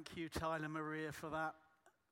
Thank 0.00 0.16
you, 0.16 0.30
Tyler 0.30 0.70
Maria, 0.70 1.12
for 1.12 1.28
that 1.28 1.54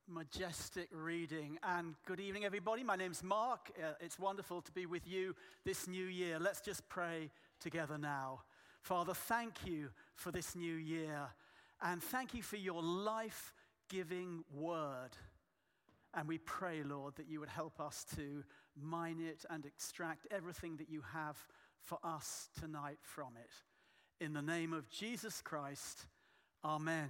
majestic 0.06 0.90
reading. 0.92 1.58
And 1.62 1.94
good 2.04 2.20
evening, 2.20 2.44
everybody. 2.44 2.84
My 2.84 2.96
name's 2.96 3.22
Mark. 3.22 3.70
Uh, 3.82 3.92
it's 3.98 4.18
wonderful 4.18 4.60
to 4.60 4.72
be 4.72 4.84
with 4.84 5.08
you 5.08 5.34
this 5.64 5.88
new 5.88 6.04
year. 6.04 6.38
Let's 6.38 6.60
just 6.60 6.86
pray 6.90 7.30
together 7.60 7.96
now. 7.96 8.42
Father, 8.82 9.14
thank 9.14 9.66
you 9.66 9.88
for 10.16 10.30
this 10.30 10.54
new 10.54 10.74
year. 10.74 11.28
And 11.80 12.02
thank 12.02 12.34
you 12.34 12.42
for 12.42 12.56
your 12.56 12.82
life 12.82 13.54
giving 13.88 14.44
word. 14.52 15.16
And 16.12 16.28
we 16.28 16.36
pray, 16.36 16.82
Lord, 16.82 17.16
that 17.16 17.26
you 17.26 17.40
would 17.40 17.48
help 17.48 17.80
us 17.80 18.04
to 18.16 18.44
mine 18.78 19.18
it 19.18 19.46
and 19.48 19.64
extract 19.64 20.26
everything 20.30 20.76
that 20.76 20.90
you 20.90 21.00
have 21.14 21.38
for 21.80 21.98
us 22.04 22.50
tonight 22.60 22.98
from 23.00 23.30
it. 23.42 24.22
In 24.22 24.34
the 24.34 24.42
name 24.42 24.74
of 24.74 24.90
Jesus 24.90 25.40
Christ, 25.40 26.06
Amen. 26.62 27.08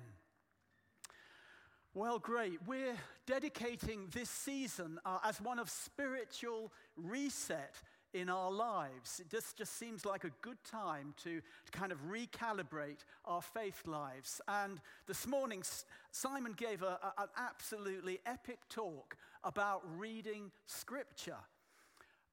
Well, 1.98 2.20
great. 2.20 2.60
We're 2.64 2.94
dedicating 3.26 4.06
this 4.12 4.30
season 4.30 5.00
uh, 5.04 5.18
as 5.24 5.40
one 5.40 5.58
of 5.58 5.68
spiritual 5.68 6.72
reset 6.96 7.74
in 8.14 8.28
our 8.28 8.52
lives. 8.52 9.18
It 9.18 9.28
just, 9.28 9.58
just 9.58 9.76
seems 9.76 10.06
like 10.06 10.22
a 10.22 10.30
good 10.40 10.62
time 10.62 11.12
to, 11.24 11.40
to 11.40 11.72
kind 11.72 11.90
of 11.90 11.98
recalibrate 12.08 13.00
our 13.24 13.42
faith 13.42 13.82
lives. 13.84 14.40
And 14.46 14.80
this 15.08 15.26
morning, 15.26 15.64
Simon 16.12 16.52
gave 16.52 16.82
a, 16.82 17.00
a, 17.02 17.22
an 17.22 17.28
absolutely 17.36 18.20
epic 18.26 18.60
talk 18.68 19.16
about 19.42 19.82
reading 19.98 20.52
scripture. 20.66 21.42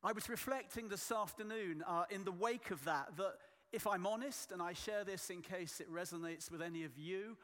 I 0.03 0.11
was 0.11 0.29
reflecting 0.29 0.89
this 0.89 1.11
afternoon 1.11 1.83
uh, 1.87 2.03
in 2.11 2.23
the 2.23 2.31
wake 2.31 2.69
of 2.69 2.85
that, 2.85 3.17
that 3.17 3.37
if 3.73 3.87
I'm 3.87 4.05
honest, 4.05 4.51
and 4.51 4.61
I 4.61 4.73
share 4.73 5.03
this 5.03 5.31
in 5.31 5.41
case 5.41 5.79
it 5.79 5.91
resonates 5.91 6.51
with 6.51 6.61
any 6.61 6.83
of 6.83 6.99
you, 6.99 7.35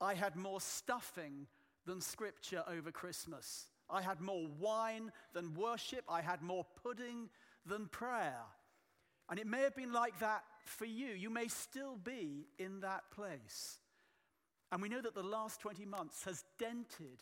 I 0.00 0.14
had 0.14 0.36
more 0.36 0.60
stuffing 0.60 1.48
than 1.86 2.00
scripture 2.00 2.62
over 2.68 2.90
Christmas. 2.90 3.66
I 3.90 4.02
had 4.02 4.20
more 4.20 4.46
wine 4.58 5.12
than 5.32 5.54
worship. 5.54 6.04
I 6.08 6.22
had 6.22 6.42
more 6.42 6.66
pudding 6.82 7.28
than 7.66 7.86
prayer. 7.86 8.40
And 9.28 9.38
it 9.38 9.46
may 9.46 9.60
have 9.60 9.76
been 9.76 9.92
like 9.92 10.18
that 10.20 10.44
for 10.64 10.84
you. 10.84 11.08
You 11.08 11.30
may 11.30 11.48
still 11.48 11.96
be 11.96 12.46
in 12.58 12.80
that 12.80 13.10
place. 13.10 13.78
And 14.72 14.82
we 14.82 14.88
know 14.88 15.00
that 15.00 15.14
the 15.14 15.22
last 15.22 15.60
20 15.60 15.84
months 15.84 16.24
has 16.24 16.44
dented 16.58 17.18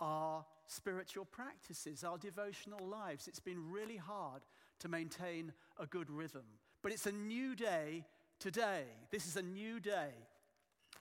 our 0.00 0.44
spiritual 0.66 1.24
practices, 1.24 2.04
our 2.04 2.18
devotional 2.18 2.86
lives. 2.86 3.28
It's 3.28 3.40
been 3.40 3.70
really 3.70 3.96
hard 3.96 4.42
to 4.80 4.88
maintain 4.88 5.52
a 5.78 5.86
good 5.86 6.10
rhythm. 6.10 6.44
But 6.82 6.92
it's 6.92 7.06
a 7.06 7.12
new 7.12 7.54
day 7.54 8.04
today. 8.38 8.84
This 9.10 9.26
is 9.26 9.36
a 9.36 9.42
new 9.42 9.80
day. 9.80 10.10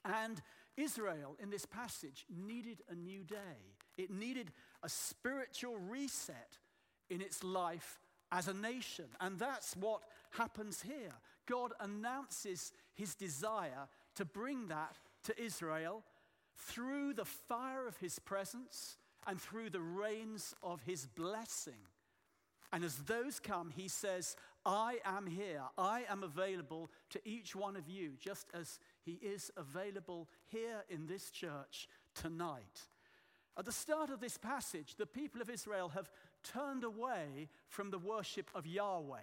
And 0.06 0.42
Israel, 0.78 1.36
in 1.42 1.50
this 1.50 1.66
passage, 1.66 2.26
needed 2.30 2.82
a 2.90 2.96
new 2.96 3.24
day. 3.24 3.76
It 3.98 4.10
needed 4.10 4.52
a 4.82 4.90
spiritual 4.90 5.78
reset 5.78 6.58
in 7.10 7.22
its 7.22 7.44
life 7.44 8.00
as 8.32 8.48
a 8.48 8.54
nation. 8.54 9.06
And 9.22 9.38
that's 9.38 9.76
what 9.76 10.02
happens 10.32 10.82
here. 10.82 11.14
God 11.46 11.74
announces 11.80 12.72
his 12.96 13.16
desire 13.16 13.88
to 14.16 14.26
bring 14.26 14.68
that 14.68 14.98
to 15.26 15.42
Israel 15.42 16.04
through 16.58 17.14
the 17.14 17.26
fire 17.26 17.88
of 17.88 17.98
his 17.98 18.20
presence 18.20 18.98
and 19.28 19.40
through 19.40 19.70
the 19.70 19.82
rains 19.82 20.56
of 20.64 20.82
his 20.82 21.06
blessing. 21.06 21.88
And 22.74 22.84
as 22.84 22.96
those 22.98 23.40
come, 23.40 23.70
he 23.70 23.88
says, 23.88 24.36
I 24.66 24.98
am 25.06 25.28
here. 25.28 25.62
I 25.78 26.06
am 26.10 26.24
available 26.24 26.90
to 27.12 27.22
each 27.24 27.56
one 27.56 27.76
of 27.76 27.88
you, 27.88 28.14
just 28.20 28.48
as 28.52 28.80
he 29.04 29.20
is 29.22 29.52
available 29.56 30.28
here 30.48 30.84
in 30.90 31.06
this 31.06 31.30
church 31.30 31.88
tonight. 32.16 32.88
At 33.56 33.66
the 33.66 33.72
start 33.72 34.10
of 34.10 34.20
this 34.20 34.40
passage, 34.40 34.96
the 34.98 35.06
people 35.06 35.40
of 35.40 35.52
Israel 35.52 35.90
have 35.90 36.10
turned 36.44 36.84
away 36.84 37.48
from 37.68 37.92
the 37.92 38.00
worship 38.00 38.50
of 38.56 38.66
Yahweh. 38.66 39.20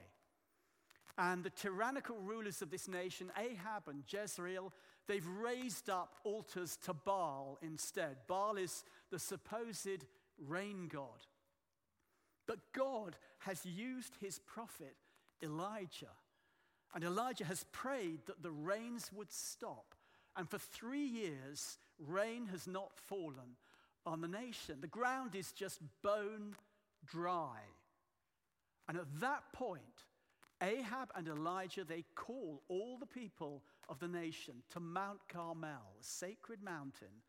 And 1.18 1.42
the 1.42 1.50
tyrannical 1.50 2.18
rulers 2.18 2.62
of 2.62 2.70
this 2.70 2.86
nation, 2.86 3.32
Ahab 3.36 3.88
and 3.88 4.04
Jezebel, 4.06 4.72
they've 5.08 5.26
raised 5.26 5.90
up 5.90 6.14
altars 6.22 6.78
to 6.84 6.94
Baal 6.94 7.58
instead. 7.62 8.18
Baal 8.28 8.56
is 8.56 8.84
the 9.10 9.18
supposed 9.18 10.04
rain 10.38 10.88
god. 10.88 11.26
But 12.50 12.72
God 12.72 13.14
has 13.38 13.64
used 13.64 14.16
his 14.20 14.40
prophet 14.40 14.96
Elijah. 15.40 16.10
And 16.92 17.04
Elijah 17.04 17.44
has 17.44 17.64
prayed 17.70 18.26
that 18.26 18.42
the 18.42 18.50
rains 18.50 19.08
would 19.14 19.30
stop. 19.30 19.94
And 20.36 20.50
for 20.50 20.58
three 20.58 21.04
years, 21.04 21.78
rain 22.04 22.46
has 22.46 22.66
not 22.66 22.90
fallen 22.96 23.54
on 24.04 24.20
the 24.20 24.26
nation. 24.26 24.78
The 24.80 24.88
ground 24.88 25.36
is 25.36 25.52
just 25.52 25.78
bone 26.02 26.56
dry. 27.06 27.60
And 28.88 28.98
at 28.98 29.20
that 29.20 29.44
point, 29.52 29.84
Ahab 30.60 31.10
and 31.14 31.28
Elijah, 31.28 31.84
they 31.84 32.04
call 32.16 32.62
all 32.66 32.96
the 32.98 33.06
people 33.06 33.62
of 33.88 34.00
the 34.00 34.08
nation 34.08 34.54
to 34.70 34.80
Mount 34.80 35.20
Carmel, 35.28 35.94
a 36.00 36.02
sacred 36.02 36.64
mountain, 36.64 37.22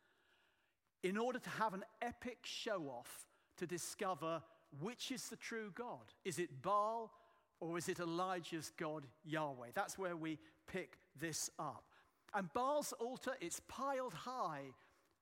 in 1.04 1.16
order 1.16 1.38
to 1.38 1.50
have 1.52 1.76
an 1.76 1.84
epic 2.02 2.40
show 2.42 2.86
off 2.88 3.28
to 3.58 3.68
discover 3.68 4.42
which 4.80 5.12
is 5.12 5.30
the 5.30 5.36
true 5.36 5.72
God. 5.76 6.14
Is 6.24 6.40
it 6.40 6.62
Baal 6.62 7.12
or 7.60 7.78
is 7.78 7.90
it 7.90 8.00
Elijah's 8.00 8.72
God, 8.78 9.06
Yahweh? 9.24 9.70
That's 9.74 9.98
where 9.98 10.16
we 10.16 10.40
pick 10.68 10.98
this 11.20 11.50
up. 11.60 11.84
And 12.34 12.52
Baal's 12.54 12.94
altar, 12.94 13.34
it's 13.42 13.62
piled 13.68 14.14
high 14.14 14.74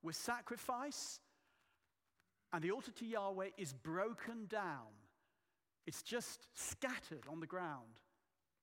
with 0.04 0.16
sacrifice, 0.16 1.20
and 2.54 2.64
the 2.64 2.72
altar 2.72 2.92
to 2.92 3.06
Yahweh 3.06 3.50
is 3.58 3.74
broken 3.74 4.46
down. 4.48 4.88
It's 5.86 6.04
just 6.04 6.48
scattered 6.54 7.26
on 7.30 7.40
the 7.40 7.48
ground, 7.48 8.00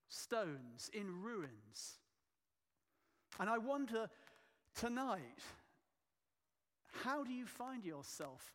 stones 0.09 0.91
in 0.93 1.23
ruins. 1.23 1.99
And 3.39 3.51
I 3.51 3.59
wonder 3.59 4.09
tonight, 4.75 5.43
how 7.03 7.25
do 7.25 7.33
you 7.33 7.47
find 7.47 7.85
yourself 7.85 8.53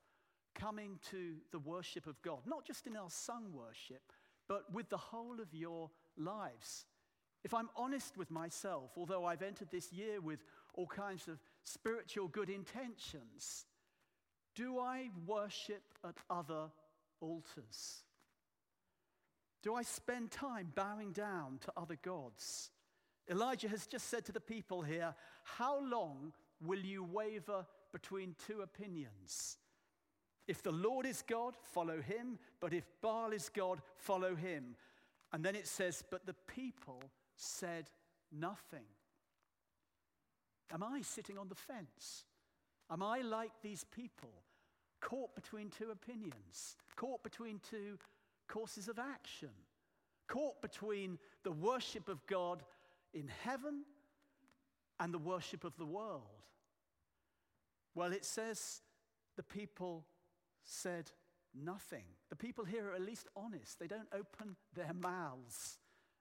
coming 0.62 1.00
to 1.10 1.36
the 1.52 1.60
worship 1.60 2.06
of 2.06 2.22
God? 2.22 2.40
Not 2.46 2.66
just 2.66 2.86
in 2.86 2.96
our 2.96 3.10
sung 3.10 3.52
worship, 3.54 4.02
but 4.48 4.72
with 4.74 4.90
the 4.90 4.98
whole 4.98 5.40
of 5.42 5.54
your 5.54 5.90
lives. 6.18 6.86
If 7.44 7.54
I'm 7.54 7.70
honest 7.76 8.18
with 8.18 8.30
myself, 8.30 8.92
although 8.96 9.26
I've 9.26 9.42
entered 9.42 9.70
this 9.72 9.92
year 9.92 10.22
with 10.22 10.44
all 10.76 10.86
kinds 10.86 11.28
of 11.28 11.40
spiritual 11.64 12.28
good 12.28 12.50
intentions, 12.50 13.66
do 14.56 14.80
I 14.80 15.10
worship 15.26 15.84
at 16.04 16.16
other 16.30 16.70
altars? 17.20 18.04
Do 19.64 19.76
I 19.76 19.84
spend 19.84 20.32
time 20.32 20.72
bowing 20.76 21.12
down 21.12 21.60
to 21.66 21.74
other 21.78 21.98
gods? 22.02 22.70
Elijah 23.30 23.70
has 23.70 23.88
just 23.88 24.10
said 24.10 24.26
to 24.26 24.32
the 24.32 24.40
people 24.40 24.82
here, 24.82 25.16
How 25.44 25.80
long 25.84 26.34
will 26.62 26.80
you 26.80 27.04
waver 27.04 27.66
between 27.92 28.36
two 28.48 28.62
opinions? 28.62 29.58
If 30.48 30.64
the 30.64 30.72
Lord 30.72 31.06
is 31.06 31.22
God, 31.22 31.56
follow 31.74 32.02
him. 32.02 32.40
But 32.60 32.74
if 32.74 32.86
Baal 33.02 33.32
is 33.32 33.50
God, 33.50 33.82
follow 33.98 34.36
him. 34.36 34.76
And 35.34 35.44
then 35.44 35.56
it 35.56 35.68
says, 35.68 36.04
But 36.10 36.26
the 36.26 36.36
people 36.48 37.02
said 37.36 37.90
nothing. 38.32 38.86
Am 40.74 40.84
I 40.84 41.02
sitting 41.02 41.38
on 41.38 41.50
the 41.50 41.56
fence? 41.56 42.26
Am 42.90 43.02
I 43.02 43.22
like 43.22 43.52
these 43.62 43.86
people, 43.86 44.32
caught 45.00 45.34
between 45.36 45.70
two 45.70 45.92
opinions, 45.92 46.76
caught 46.96 47.24
between 47.24 47.60
two 47.70 47.98
courses 48.48 48.88
of 48.88 49.00
action, 49.00 49.50
caught 50.28 50.62
between 50.62 51.18
the 51.44 51.52
worship 51.52 52.10
of 52.10 52.26
God 52.28 52.64
in 53.14 53.30
heaven 53.44 53.84
and 55.00 55.14
the 55.14 55.20
worship 55.20 55.64
of 55.64 55.76
the 55.78 55.86
world? 55.86 56.24
Well, 57.96 58.14
it 58.14 58.26
says 58.26 58.82
the 59.36 59.44
people 59.44 60.06
said 60.64 61.12
nothing. 61.54 62.06
The 62.30 62.36
people 62.36 62.66
here 62.66 62.90
are 62.90 62.94
at 62.94 63.02
least 63.02 63.28
honest. 63.36 63.80
They 63.80 63.88
don't 63.88 64.08
open 64.14 64.56
their 64.74 64.94
mouths, 64.94 65.78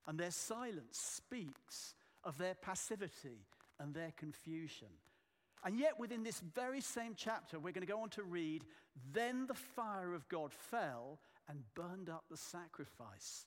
and 0.07 0.19
their 0.19 0.31
silence 0.31 0.99
speaks 0.99 1.95
of 2.25 2.39
their 2.39 2.55
passivity 2.55 3.47
and 3.79 3.95
their 3.95 4.13
confusion. 4.17 4.89
And 5.65 5.79
yet, 5.79 5.99
within 5.99 6.23
this 6.23 6.41
very 6.41 6.81
same 6.81 7.15
chapter, 7.15 7.59
we're 7.59 7.73
going 7.73 7.87
to 7.87 7.93
go 7.93 8.03
on 8.03 8.09
to 8.11 8.23
read 8.23 8.65
Then 9.13 9.47
the 9.47 9.55
fire 9.55 10.15
of 10.15 10.29
God 10.29 10.53
fell 10.53 11.21
and 11.49 11.63
burned 11.75 12.09
up 12.09 12.25
the 12.31 12.37
sacrifice. 12.37 13.47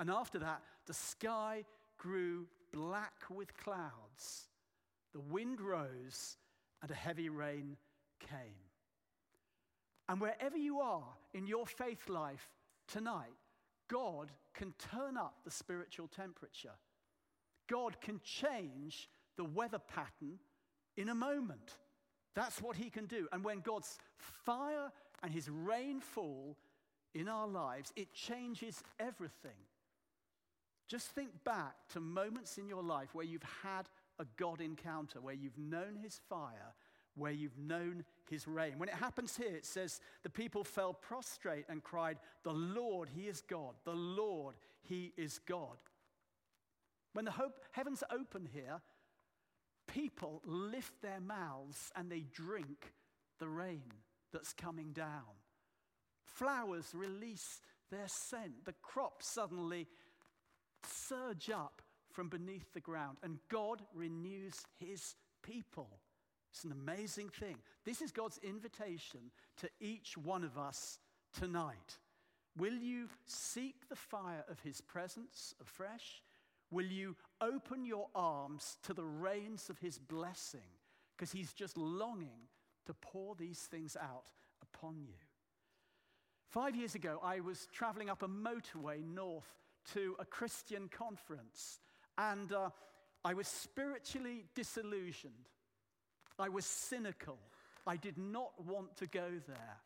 And 0.00 0.10
after 0.10 0.38
that, 0.40 0.62
the 0.86 0.94
sky 0.94 1.64
grew 1.98 2.46
black 2.72 3.14
with 3.30 3.56
clouds, 3.56 4.48
the 5.12 5.20
wind 5.20 5.60
rose, 5.60 6.36
and 6.80 6.90
a 6.90 6.94
heavy 6.94 7.28
rain 7.28 7.76
came. 8.18 8.71
And 10.08 10.20
wherever 10.20 10.56
you 10.56 10.80
are 10.80 11.04
in 11.32 11.46
your 11.46 11.66
faith 11.66 12.08
life 12.08 12.48
tonight, 12.88 13.34
God 13.88 14.30
can 14.54 14.74
turn 14.92 15.16
up 15.16 15.36
the 15.44 15.50
spiritual 15.50 16.08
temperature. 16.08 16.74
God 17.68 18.00
can 18.00 18.20
change 18.22 19.08
the 19.36 19.44
weather 19.44 19.78
pattern 19.78 20.38
in 20.96 21.08
a 21.08 21.14
moment. 21.14 21.78
That's 22.34 22.60
what 22.60 22.76
he 22.76 22.90
can 22.90 23.06
do. 23.06 23.28
And 23.32 23.44
when 23.44 23.60
God's 23.60 23.98
fire 24.18 24.90
and 25.22 25.32
his 25.32 25.48
rain 25.48 26.00
fall 26.00 26.56
in 27.14 27.28
our 27.28 27.46
lives, 27.46 27.92
it 27.96 28.12
changes 28.12 28.82
everything. 28.98 29.50
Just 30.88 31.08
think 31.08 31.30
back 31.44 31.74
to 31.90 32.00
moments 32.00 32.58
in 32.58 32.68
your 32.68 32.82
life 32.82 33.14
where 33.14 33.24
you've 33.24 33.42
had 33.62 33.88
a 34.18 34.26
God 34.36 34.60
encounter, 34.60 35.20
where 35.20 35.34
you've 35.34 35.58
known 35.58 35.96
his 36.02 36.20
fire, 36.28 36.74
where 37.14 37.32
you've 37.32 37.58
known 37.58 38.04
his 38.30 38.46
rain. 38.48 38.78
When 38.78 38.88
it 38.88 38.94
happens 38.94 39.36
here, 39.36 39.54
it 39.54 39.66
says 39.66 40.00
the 40.22 40.30
people 40.30 40.64
fell 40.64 40.92
prostrate 40.92 41.66
and 41.68 41.82
cried, 41.82 42.18
The 42.44 42.52
Lord, 42.52 43.08
he 43.14 43.22
is 43.22 43.42
God. 43.42 43.74
The 43.84 43.94
Lord, 43.94 44.54
he 44.82 45.12
is 45.16 45.38
God. 45.46 45.76
When 47.12 47.24
the 47.24 47.30
hope, 47.30 47.60
heavens 47.72 48.02
open 48.10 48.48
here, 48.52 48.80
people 49.86 50.40
lift 50.44 51.02
their 51.02 51.20
mouths 51.20 51.92
and 51.94 52.10
they 52.10 52.24
drink 52.32 52.94
the 53.38 53.48
rain 53.48 53.92
that's 54.32 54.52
coming 54.52 54.92
down. 54.92 55.36
Flowers 56.24 56.92
release 56.94 57.60
their 57.90 58.08
scent. 58.08 58.64
The 58.64 58.74
crops 58.82 59.26
suddenly 59.26 59.88
surge 60.86 61.50
up 61.50 61.82
from 62.10 62.28
beneath 62.28 62.72
the 62.72 62.80
ground, 62.80 63.18
and 63.22 63.38
God 63.48 63.82
renews 63.94 64.54
his 64.78 65.14
people. 65.42 66.00
It's 66.52 66.64
an 66.64 66.72
amazing 66.72 67.30
thing. 67.30 67.56
This 67.84 68.02
is 68.02 68.12
God's 68.12 68.38
invitation 68.42 69.30
to 69.56 69.70
each 69.80 70.18
one 70.18 70.44
of 70.44 70.58
us 70.58 70.98
tonight. 71.32 71.98
Will 72.58 72.74
you 72.74 73.08
seek 73.24 73.88
the 73.88 73.96
fire 73.96 74.44
of 74.50 74.60
his 74.60 74.82
presence 74.82 75.54
afresh? 75.62 76.22
Will 76.70 76.84
you 76.84 77.16
open 77.40 77.86
your 77.86 78.08
arms 78.14 78.76
to 78.82 78.92
the 78.92 79.04
rains 79.04 79.70
of 79.70 79.78
his 79.78 79.98
blessing? 79.98 80.60
Because 81.16 81.32
he's 81.32 81.54
just 81.54 81.78
longing 81.78 82.48
to 82.84 82.92
pour 82.94 83.34
these 83.34 83.60
things 83.60 83.96
out 83.96 84.30
upon 84.60 85.00
you. 85.00 85.14
Five 86.50 86.76
years 86.76 86.94
ago, 86.94 87.18
I 87.24 87.40
was 87.40 87.66
traveling 87.72 88.10
up 88.10 88.22
a 88.22 88.28
motorway 88.28 89.02
north 89.02 89.56
to 89.94 90.16
a 90.18 90.26
Christian 90.26 90.88
conference, 90.88 91.80
and 92.18 92.52
uh, 92.52 92.68
I 93.24 93.32
was 93.32 93.48
spiritually 93.48 94.44
disillusioned. 94.54 95.48
I 96.42 96.48
was 96.48 96.66
cynical. 96.66 97.38
I 97.86 97.96
did 97.96 98.18
not 98.18 98.52
want 98.66 98.96
to 98.96 99.06
go 99.06 99.28
there. 99.46 99.76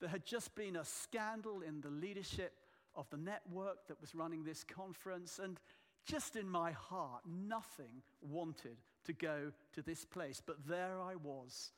There 0.00 0.08
had 0.08 0.24
just 0.24 0.54
been 0.54 0.76
a 0.76 0.84
scandal 0.84 1.62
in 1.62 1.80
the 1.80 1.90
leadership 1.90 2.52
of 2.94 3.10
the 3.10 3.16
network 3.16 3.88
that 3.88 4.00
was 4.00 4.14
running 4.14 4.44
this 4.44 4.62
conference, 4.64 5.40
and 5.42 5.58
just 6.06 6.36
in 6.36 6.48
my 6.48 6.70
heart, 6.72 7.22
nothing 7.26 8.02
wanted 8.20 8.76
to 9.06 9.12
go 9.12 9.50
to 9.72 9.82
this 9.82 10.04
place, 10.04 10.40
but 10.44 10.64
there 10.68 11.00
I 11.00 11.16
was 11.16 11.72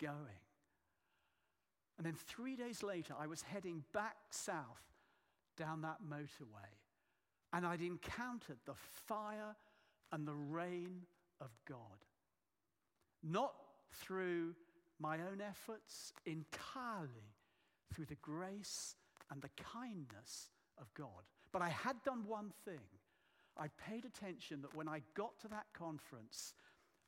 going. 0.00 0.14
And 1.96 2.06
then 2.06 2.14
three 2.14 2.56
days 2.56 2.82
later, 2.82 3.14
I 3.18 3.26
was 3.26 3.42
heading 3.42 3.82
back 3.92 4.16
south 4.30 4.82
down 5.56 5.82
that 5.82 5.98
motorway, 6.08 6.70
and 7.52 7.66
I'd 7.66 7.82
encountered 7.82 8.58
the 8.64 8.76
fire 9.06 9.56
and 10.12 10.26
the 10.26 10.34
rain 10.34 11.02
of 11.40 11.50
God. 11.68 11.78
Not 13.22 13.54
through 13.92 14.54
my 14.98 15.16
own 15.16 15.40
efforts, 15.40 16.12
entirely 16.26 17.34
through 17.92 18.06
the 18.06 18.16
grace 18.16 18.94
and 19.30 19.40
the 19.42 19.50
kindness 19.72 20.50
of 20.78 20.92
God. 20.94 21.24
But 21.52 21.62
I 21.62 21.68
had 21.68 22.02
done 22.04 22.24
one 22.26 22.52
thing. 22.64 22.80
I 23.58 23.68
paid 23.88 24.04
attention 24.04 24.62
that 24.62 24.74
when 24.74 24.88
I 24.88 25.02
got 25.14 25.38
to 25.40 25.48
that 25.48 25.66
conference, 25.74 26.54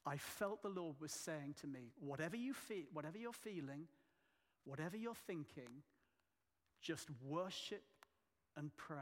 I 0.05 0.17
felt 0.17 0.63
the 0.63 0.69
Lord 0.69 0.97
was 1.01 1.13
saying 1.13 1.55
to 1.61 1.67
me, 1.67 1.93
whatever 2.01 2.37
you 2.37 2.53
feel, 2.53 2.85
whatever 2.93 3.19
you're 3.19 3.33
feeling, 3.33 3.87
whatever 4.65 4.97
you're 4.97 5.15
thinking, 5.15 5.83
just 6.81 7.09
worship 7.25 7.85
and 8.57 8.75
pray. 8.77 8.97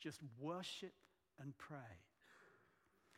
Just 0.00 0.20
worship 0.40 0.94
and 1.40 1.56
pray. 1.58 1.78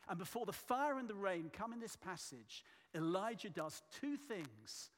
And 0.09 0.19
before 0.19 0.47
the 0.47 0.53
fire 0.53 0.99
and 0.99 1.09
the 1.09 1.15
rain 1.15 1.51
come 1.53 1.73
in 1.73 1.81
this 1.81 1.97
passage, 1.97 2.65
Elijah 2.95 3.51
does 3.51 3.83
two 4.01 4.17
things 4.17 4.91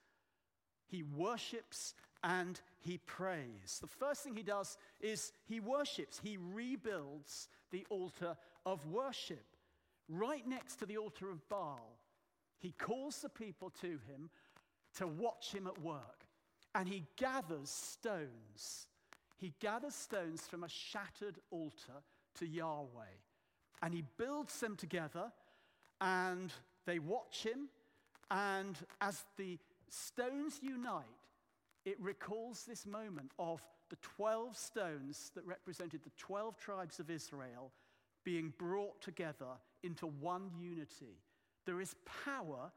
he 0.89 1.03
worships 1.03 1.95
and 2.23 2.61
he 2.81 2.99
prays. 2.99 3.79
The 3.81 3.87
first 3.87 4.23
thing 4.23 4.37
he 4.37 4.43
does 4.43 4.77
is 5.01 5.33
he 5.47 5.61
worships, 5.61 6.21
he 6.23 6.37
rebuilds 6.37 7.49
the 7.71 7.87
altar 7.91 8.37
of 8.65 8.87
worship 8.87 9.45
right 10.09 10.47
next 10.47 10.77
to 10.77 10.87
the 10.87 10.97
altar 10.97 11.31
of 11.31 11.49
Baal. 11.49 11.99
He 12.59 12.73
calls 12.73 13.21
the 13.21 13.29
people 13.29 13.71
to 13.81 13.99
him 14.09 14.31
to 14.97 15.07
watch 15.07 15.53
him 15.53 15.67
at 15.67 15.81
work, 15.83 16.25
and 16.75 16.89
he 16.89 17.05
gathers 17.17 17.69
stones. 17.69 18.87
He 19.37 19.53
gathers 19.61 19.95
stones 19.95 20.43
from 20.43 20.65
a 20.65 20.69
shattered 20.69 21.39
altar 21.51 22.03
to 22.39 22.47
Yahweh, 22.47 23.17
and 23.83 23.95
he 23.95 24.05
builds 24.17 24.59
them 24.61 24.77
together, 24.77 25.33
and 26.01 26.53
they 26.87 26.99
watch 26.99 27.43
him. 27.43 27.69
And 28.31 28.77
as 29.01 29.25
the 29.37 29.59
stones 29.89 30.59
unite, 30.63 31.05
it 31.85 32.01
recalls 32.01 32.65
this 32.65 32.87
moment 32.87 33.31
of 33.39 33.63
the 33.89 33.97
12 34.17 34.57
stones 34.57 35.31
that 35.35 35.47
represented 35.47 36.03
the 36.03 36.11
12 36.19 36.57
tribes 36.57 36.99
of 36.99 37.11
Israel 37.11 37.71
being 38.25 38.53
brought 38.59 39.01
together 39.01 39.47
into 39.85 40.07
one 40.07 40.51
unity. 40.59 41.21
There 41.65 41.81
is 41.81 41.95
power 42.25 42.73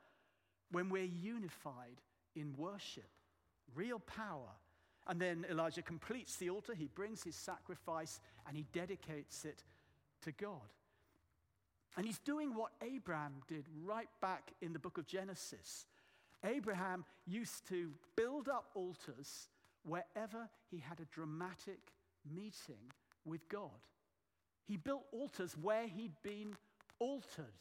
when 0.72 0.90
we're 0.90 1.04
unified 1.04 2.02
in 2.36 2.54
worship, 2.58 3.10
real 3.76 4.00
power. 4.00 4.50
And 5.08 5.20
then 5.20 5.46
Elijah 5.50 5.82
completes 5.82 6.36
the 6.36 6.52
altar, 6.52 6.76
he 6.76 6.88
brings 6.94 7.24
his 7.24 7.36
sacrifice, 7.36 8.20
and 8.48 8.56
he 8.56 8.68
dedicates 8.72 9.44
it 9.44 9.64
to 10.22 10.32
God. 10.34 10.70
And 11.98 12.06
he's 12.06 12.20
doing 12.20 12.56
what 12.56 12.72
Abraham 12.82 13.34
did 13.48 13.66
right 13.84 14.10
back 14.22 14.52
in 14.62 14.74
the 14.74 14.80
book 14.80 14.98
of 14.98 15.08
Genesis. 15.08 15.86
Abraham 16.44 17.04
used 17.26 17.68
to 17.70 17.92
build 18.16 18.48
up 18.48 18.70
altars 18.74 19.50
wherever 19.84 20.50
he 20.70 20.78
had 20.78 21.00
a 21.00 21.06
dramatic 21.06 21.80
meeting 22.34 22.92
with 23.26 23.48
God. 23.50 23.70
He 24.66 24.78
built 24.78 25.04
altars 25.12 25.58
where 25.62 25.88
he'd 25.88 26.14
been 26.24 26.56
altered. 27.00 27.54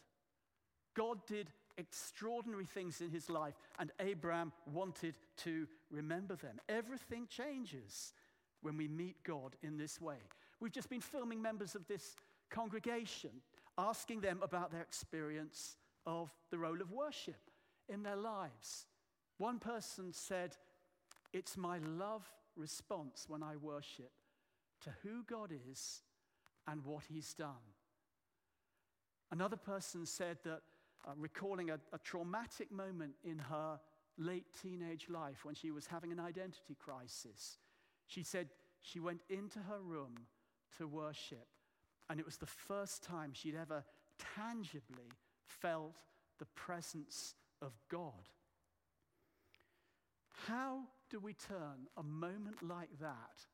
God 0.94 1.18
did 1.26 1.48
extraordinary 1.78 2.66
things 2.66 3.00
in 3.00 3.10
his 3.10 3.30
life, 3.30 3.54
and 3.78 3.92
Abraham 4.00 4.52
wanted 4.72 5.14
to 5.38 5.66
remember 5.90 6.36
them. 6.36 6.60
Everything 6.68 7.26
changes 7.28 8.12
when 8.62 8.76
we 8.76 8.88
meet 8.88 9.22
God 9.22 9.56
in 9.62 9.78
this 9.78 10.00
way. 10.00 10.16
We've 10.60 10.72
just 10.72 10.90
been 10.90 11.00
filming 11.00 11.40
members 11.40 11.74
of 11.74 11.86
this 11.86 12.16
congregation, 12.50 13.30
asking 13.78 14.20
them 14.20 14.40
about 14.42 14.72
their 14.72 14.82
experience 14.82 15.76
of 16.04 16.30
the 16.50 16.58
role 16.58 16.80
of 16.80 16.90
worship 16.90 17.40
in 17.88 18.02
their 18.02 18.16
lives. 18.16 18.86
One 19.38 19.58
person 19.58 20.12
said, 20.12 20.56
It's 21.32 21.56
my 21.56 21.78
love 21.78 22.28
response 22.56 23.26
when 23.28 23.42
I 23.42 23.56
worship 23.56 24.10
to 24.82 24.90
who 25.02 25.22
God 25.24 25.52
is 25.70 26.02
and 26.66 26.84
what 26.84 27.04
He's 27.08 27.32
done. 27.34 27.74
Another 29.30 29.56
person 29.56 30.06
said 30.06 30.38
that, 30.44 30.60
uh, 31.06 31.12
recalling 31.16 31.70
a, 31.70 31.78
a 31.92 31.98
traumatic 31.98 32.72
moment 32.72 33.12
in 33.24 33.38
her 33.38 33.78
late 34.18 34.46
teenage 34.60 35.08
life 35.08 35.44
when 35.44 35.54
she 35.54 35.70
was 35.70 35.86
having 35.86 36.10
an 36.10 36.18
identity 36.18 36.76
crisis, 36.78 37.58
she 38.06 38.22
said 38.22 38.48
she 38.80 38.98
went 38.98 39.20
into 39.30 39.60
her 39.60 39.80
room 39.80 40.14
to 40.76 40.88
worship, 40.88 41.46
and 42.08 42.18
it 42.18 42.26
was 42.26 42.36
the 42.36 42.46
first 42.46 43.02
time 43.02 43.32
she'd 43.32 43.54
ever 43.54 43.84
tangibly 44.36 45.12
felt 45.46 45.96
the 46.38 46.46
presence 46.46 47.34
of 47.60 47.72
God. 47.90 48.28
How 50.46 50.82
do 51.10 51.18
we 51.18 51.34
turn 51.34 51.88
a 51.96 52.02
moment 52.02 52.62
like 52.62 52.90
that 53.00 53.46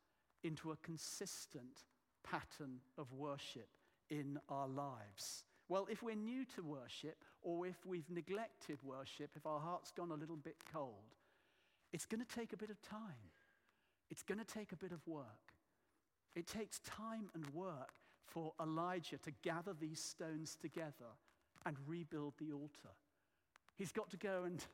into 0.43 0.71
a 0.71 0.77
consistent 0.77 1.85
pattern 2.23 2.81
of 2.99 3.13
worship 3.13 3.69
in 4.11 4.39
our 4.49 4.69
lives? 4.69 5.45
Well, 5.69 5.87
if 5.91 6.03
we're 6.03 6.15
new 6.15 6.45
to 6.57 6.63
worship, 6.63 7.25
or 7.43 7.67
if 7.67 7.87
we've 7.87 8.11
neglected 8.11 8.79
worship, 8.83 9.31
if 9.35 9.47
our 9.47 9.61
heart's 9.61 9.91
gone 9.91 10.11
a 10.11 10.17
little 10.17 10.37
bit 10.37 10.57
cold, 10.71 11.17
it's 11.93 12.07
going 12.07 12.25
to 12.25 12.37
take 12.37 12.53
a 12.53 12.57
bit 12.57 12.71
of 12.71 12.81
time. 12.83 13.31
It's 14.11 14.23
going 14.23 14.39
to 14.39 14.45
take 14.45 14.73
a 14.73 14.77
bit 14.77 14.93
of 14.93 15.07
work. 15.07 15.55
It 16.37 16.47
takes 16.47 16.81
time 16.81 17.31
and 17.35 17.49
work 17.55 17.93
for 18.27 18.53
Elijah 18.61 19.19
to 19.19 19.33
gather 19.43 19.75
these 19.79 20.01
stones 20.01 20.57
together 20.61 21.13
and 21.67 21.77
rebuild 21.87 22.35
the 22.39 22.53
altar. 22.53 22.95
He's 23.77 23.93
got 23.93 24.11
to 24.11 24.17
go 24.17 24.45
and 24.45 24.65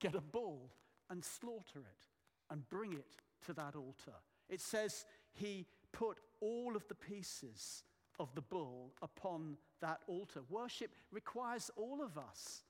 get 0.00 0.14
a 0.14 0.20
bull 0.20 0.70
and 1.10 1.24
slaughter 1.24 1.80
it 1.80 2.50
and 2.50 2.68
bring 2.68 2.92
it 2.92 3.16
to 3.46 3.52
that 3.54 3.76
altar. 3.76 4.16
It 4.48 4.60
says 4.60 5.04
he 5.32 5.66
put 5.92 6.18
all 6.40 6.76
of 6.76 6.86
the 6.88 6.94
pieces 6.94 7.84
of 8.18 8.34
the 8.34 8.42
bull 8.42 8.92
upon 9.00 9.56
that 9.80 10.00
altar. 10.06 10.40
Worship 10.48 10.90
requires 11.10 11.70
all 11.76 12.02
of 12.02 12.18
us. 12.18 12.62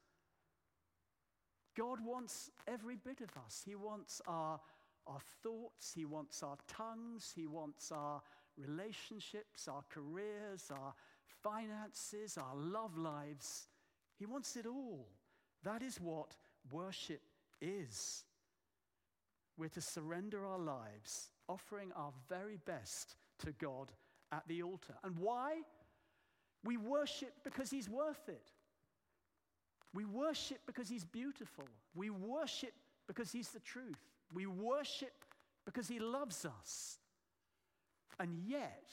God 1.77 1.99
wants 2.05 2.51
every 2.67 2.97
bit 2.97 3.21
of 3.21 3.31
us. 3.45 3.62
He 3.65 3.75
wants 3.75 4.21
our, 4.27 4.61
our 5.07 5.21
thoughts, 5.43 5.93
He 5.95 6.05
wants 6.05 6.43
our 6.43 6.57
tongues, 6.69 7.33
He 7.35 7.47
wants 7.47 7.91
our 7.91 8.21
relationships, 8.59 9.68
our 9.68 9.85
careers, 9.90 10.71
our 10.71 10.94
finances, 11.42 12.38
our 12.38 12.56
love 12.56 12.97
lives. 12.97 13.68
He 14.18 14.26
wants 14.26 14.56
it 14.56 14.66
all. 14.66 15.06
That 15.64 15.82
is 15.82 16.00
what 16.00 16.37
worship 16.71 17.23
is. 17.61 18.25
We're 19.56 19.68
to 19.68 19.80
surrender 19.80 20.47
our 20.47 20.59
lives, 20.59 21.30
offering 21.49 21.92
our 21.94 22.12
very 22.28 22.59
best 22.64 23.16
to 23.40 23.52
God 23.52 23.92
at 24.32 24.47
the 24.49 24.62
altar. 24.62 24.94
And 25.04 25.16
why? 25.18 25.61
We 26.64 26.76
worship 26.76 27.32
because 27.44 27.71
He's 27.71 27.88
worth 27.88 28.28
it. 28.28 28.50
We 29.94 30.04
worship 30.04 30.59
because 30.66 30.88
He's 30.88 31.04
beautiful. 31.04 31.64
We 31.94 32.11
worship 32.11 32.73
because 33.06 33.30
He's 33.30 33.50
the 33.50 33.61
truth. 33.61 33.99
We 34.32 34.47
worship 34.47 35.25
because 35.64 35.88
He 35.88 35.99
loves 35.99 36.47
us. 36.47 36.99
And 38.23 38.38
yet, 38.47 38.93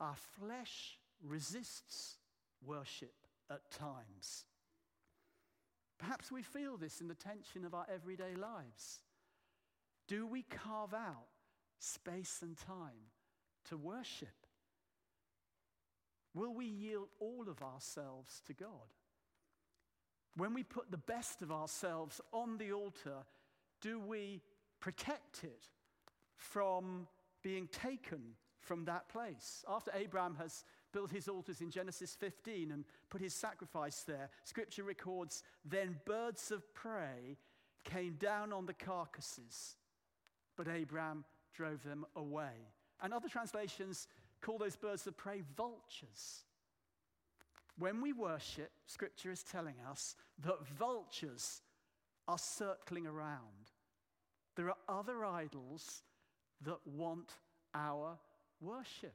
our 0.00 0.16
flesh 0.40 0.98
resists 1.22 2.16
worship 2.60 3.14
at 3.48 3.70
times. 3.70 4.46
Perhaps 5.96 6.32
we 6.32 6.42
feel 6.42 6.76
this 6.76 7.00
in 7.00 7.06
the 7.06 7.14
tension 7.14 7.64
of 7.64 7.72
our 7.72 7.86
everyday 7.88 8.34
lives. 8.34 8.98
Do 10.08 10.26
we 10.26 10.42
carve 10.42 10.92
out 10.92 11.28
space 11.78 12.40
and 12.42 12.58
time 12.58 13.12
to 13.68 13.76
worship? 13.76 14.46
Will 16.34 16.52
we 16.52 16.66
yield 16.66 17.10
all 17.20 17.44
of 17.48 17.62
ourselves 17.62 18.42
to 18.48 18.54
God? 18.54 18.90
When 20.36 20.52
we 20.52 20.64
put 20.64 20.90
the 20.90 20.98
best 20.98 21.42
of 21.42 21.52
ourselves 21.52 22.20
on 22.32 22.58
the 22.58 22.72
altar, 22.72 23.24
do 23.80 24.00
we 24.00 24.42
protect 24.80 25.44
it 25.44 25.68
from 26.34 27.06
being 27.46 27.68
taken 27.68 28.34
from 28.58 28.84
that 28.86 29.08
place? 29.08 29.64
After 29.68 29.92
Abraham 29.94 30.34
has 30.34 30.64
built 30.92 31.12
his 31.12 31.28
altars 31.28 31.60
in 31.60 31.70
Genesis 31.70 32.16
15 32.18 32.72
and 32.72 32.84
put 33.08 33.20
his 33.20 33.32
sacrifice 33.32 34.02
there, 34.02 34.30
scripture 34.42 34.82
records 34.82 35.44
then 35.64 35.94
birds 36.04 36.50
of 36.50 36.74
prey 36.74 37.36
came 37.84 38.14
down 38.14 38.52
on 38.52 38.66
the 38.66 38.74
carcasses, 38.74 39.76
but 40.56 40.66
Abraham 40.66 41.24
drove 41.54 41.84
them 41.84 42.04
away. 42.16 42.72
And 43.00 43.14
other 43.14 43.28
translations 43.28 44.08
call 44.40 44.58
those 44.58 44.74
birds 44.74 45.06
of 45.06 45.16
prey 45.16 45.42
vultures. 45.56 46.46
When 47.78 48.00
we 48.00 48.12
worship, 48.12 48.72
Scripture 48.86 49.30
is 49.30 49.44
telling 49.44 49.76
us 49.88 50.16
that 50.42 50.66
vultures 50.66 51.60
are 52.26 52.38
circling 52.38 53.06
around. 53.06 53.70
There 54.56 54.68
are 54.68 54.76
other 54.88 55.24
idols 55.24 56.02
that 56.62 56.78
want 56.86 57.32
our 57.74 58.18
worship. 58.60 59.14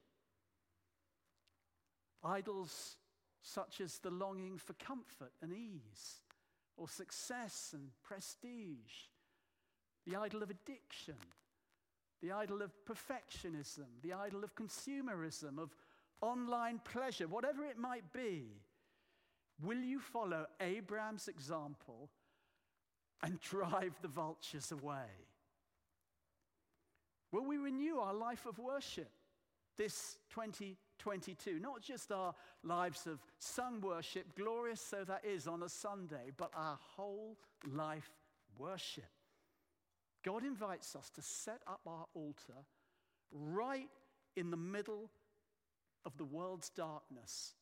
Idols 2.24 2.98
such 3.42 3.82
as 3.82 3.98
the 4.00 4.12
longing 4.12 4.58
for 4.58 4.74
comfort 4.74 5.32
and 5.42 5.52
ease, 5.52 6.22
or 6.78 6.88
success 6.88 7.72
and 7.74 7.90
prestige, 8.04 9.10
the 10.06 10.16
idol 10.16 10.44
of 10.44 10.50
addiction, 10.50 11.16
the 12.22 12.32
idol 12.32 12.62
of 12.62 12.72
perfectionism, 12.86 13.88
the 14.04 14.14
idol 14.14 14.44
of 14.44 14.56
consumerism, 14.56 15.58
of 15.58 15.76
online 16.22 16.80
pleasure, 16.84 17.28
whatever 17.28 17.66
it 17.66 17.78
might 17.78 18.14
be, 18.14 18.46
will 19.64 19.80
you 19.80 20.00
follow 20.00 20.46
Abraham's 20.60 21.28
example 21.28 22.10
and 23.24 23.40
drive 23.42 23.94
the 24.02 24.08
vultures 24.08 24.72
away? 24.72 25.10
Will 27.32 27.46
we 27.46 27.58
renew 27.58 27.98
our 27.98 28.14
life 28.14 28.46
of 28.46 28.60
worship 28.60 29.10
this 29.78 30.18
2022? 30.32 31.60
Not 31.60 31.82
just 31.82 32.12
our 32.12 32.34
lives 32.64 33.08
of 33.08 33.20
sung 33.40 33.82
worship, 33.82 34.36
glorious 34.36 34.82
so 34.82 35.04
that 35.06 35.24
is 35.24 35.48
on 35.48 35.64
a 35.64 35.70
Sunday, 35.70 36.32
but 36.36 36.52
our 36.56 36.78
whole 36.96 37.38
life 37.72 38.12
worship. 38.58 39.10
God 40.24 40.44
invites 40.44 40.96
us 40.96 41.10
to 41.12 41.22
set 41.22 41.62
up 41.68 41.82
our 41.88 42.06
altar 42.14 42.66
right 43.32 43.90
in 44.36 44.52
the 44.52 44.58
middle 44.58 45.10
of 46.06 46.18
the 46.18 46.26
world's 46.26 46.70
darkness, 46.70 47.54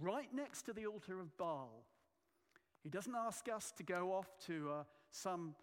right 0.00 0.28
next 0.34 0.62
to 0.62 0.72
the 0.72 0.86
altar 0.86 1.20
of 1.20 1.36
Baal. 1.36 1.84
He 2.82 2.90
doesn't 2.90 3.14
ask 3.16 3.48
us 3.48 3.72
to 3.78 3.82
go 3.82 4.12
off 4.12 4.28
to 4.46 4.70
uh, 4.70 4.84
some 5.10 5.54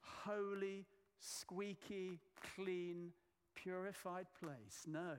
holy, 0.00 0.86
squeaky, 1.22 2.18
clean, 2.54 3.12
purified 3.54 4.26
place. 4.40 4.84
No. 4.86 5.14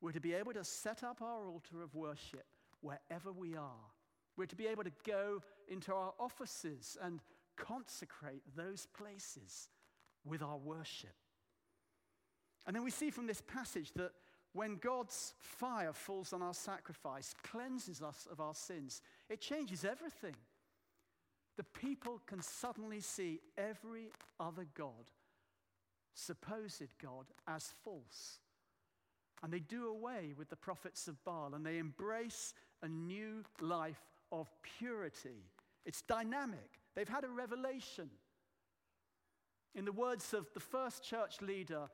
We're 0.00 0.12
to 0.12 0.20
be 0.20 0.34
able 0.34 0.52
to 0.52 0.64
set 0.64 1.02
up 1.02 1.20
our 1.22 1.46
altar 1.46 1.82
of 1.82 1.94
worship 1.94 2.44
wherever 2.80 3.32
we 3.32 3.56
are. 3.56 3.90
We're 4.36 4.46
to 4.46 4.56
be 4.56 4.66
able 4.66 4.84
to 4.84 4.92
go 5.06 5.40
into 5.68 5.92
our 5.92 6.12
offices 6.18 6.96
and 7.02 7.20
consecrate 7.56 8.42
those 8.56 8.86
places 8.86 9.68
with 10.24 10.42
our 10.42 10.58
worship. 10.58 11.14
And 12.66 12.74
then 12.74 12.84
we 12.84 12.90
see 12.90 13.10
from 13.10 13.26
this 13.26 13.42
passage 13.42 13.92
that 13.92 14.12
when 14.52 14.76
God's 14.76 15.34
fire 15.40 15.92
falls 15.92 16.32
on 16.32 16.40
our 16.40 16.54
sacrifice, 16.54 17.34
cleanses 17.42 18.02
us 18.02 18.26
of 18.30 18.40
our 18.40 18.54
sins, 18.54 19.02
it 19.28 19.40
changes 19.40 19.84
everything. 19.84 20.36
The 21.56 21.64
people 21.64 22.20
can 22.26 22.40
suddenly 22.40 23.00
see 23.00 23.40
every 23.56 24.10
other 24.40 24.66
God, 24.74 25.10
supposed 26.14 26.82
God, 27.02 27.26
as 27.46 27.72
false. 27.84 28.38
And 29.42 29.52
they 29.52 29.60
do 29.60 29.88
away 29.88 30.34
with 30.36 30.48
the 30.48 30.56
prophets 30.56 31.06
of 31.06 31.22
Baal 31.24 31.54
and 31.54 31.66
they 31.66 31.78
embrace 31.78 32.54
a 32.82 32.88
new 32.88 33.44
life 33.60 34.00
of 34.32 34.48
purity. 34.78 35.50
It's 35.84 36.02
dynamic. 36.02 36.80
They've 36.94 37.08
had 37.08 37.24
a 37.24 37.28
revelation. 37.28 38.08
In 39.74 39.84
the 39.84 39.92
words 39.92 40.32
of 40.32 40.46
the 40.54 40.60
first 40.60 41.04
church 41.04 41.42
leader 41.42 41.88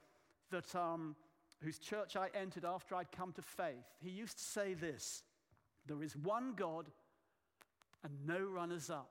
that 0.50 0.74
um, 0.76 1.16
whose 1.62 1.78
church 1.78 2.14
I 2.16 2.28
entered 2.34 2.64
after 2.64 2.94
I'd 2.94 3.10
come 3.10 3.32
to 3.32 3.42
faith, 3.42 3.96
he 4.00 4.10
used 4.10 4.38
to 4.38 4.44
say 4.44 4.74
this 4.74 5.22
There 5.86 6.02
is 6.02 6.16
one 6.16 6.54
God 6.54 6.86
and 8.04 8.12
no 8.26 8.40
runners 8.40 8.90
up. 8.90 9.10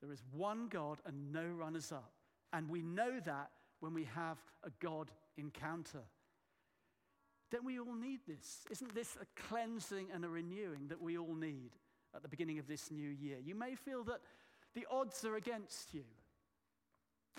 There 0.00 0.12
is 0.12 0.22
one 0.32 0.68
God 0.68 0.98
and 1.06 1.32
no 1.32 1.44
runners 1.44 1.92
up. 1.92 2.12
And 2.52 2.68
we 2.68 2.82
know 2.82 3.20
that 3.24 3.50
when 3.80 3.94
we 3.94 4.04
have 4.14 4.38
a 4.62 4.70
God 4.80 5.10
encounter. 5.36 6.02
Don't 7.50 7.64
we 7.64 7.80
all 7.80 7.94
need 7.94 8.20
this? 8.28 8.66
Isn't 8.70 8.94
this 8.94 9.16
a 9.20 9.42
cleansing 9.48 10.08
and 10.14 10.24
a 10.24 10.28
renewing 10.28 10.88
that 10.88 11.02
we 11.02 11.18
all 11.18 11.34
need 11.34 11.72
at 12.14 12.22
the 12.22 12.28
beginning 12.28 12.58
of 12.58 12.68
this 12.68 12.90
new 12.90 13.08
year? 13.08 13.38
You 13.42 13.54
may 13.54 13.74
feel 13.74 14.04
that 14.04 14.20
the 14.74 14.86
odds 14.90 15.24
are 15.24 15.36
against 15.36 15.92
you. 15.92 16.04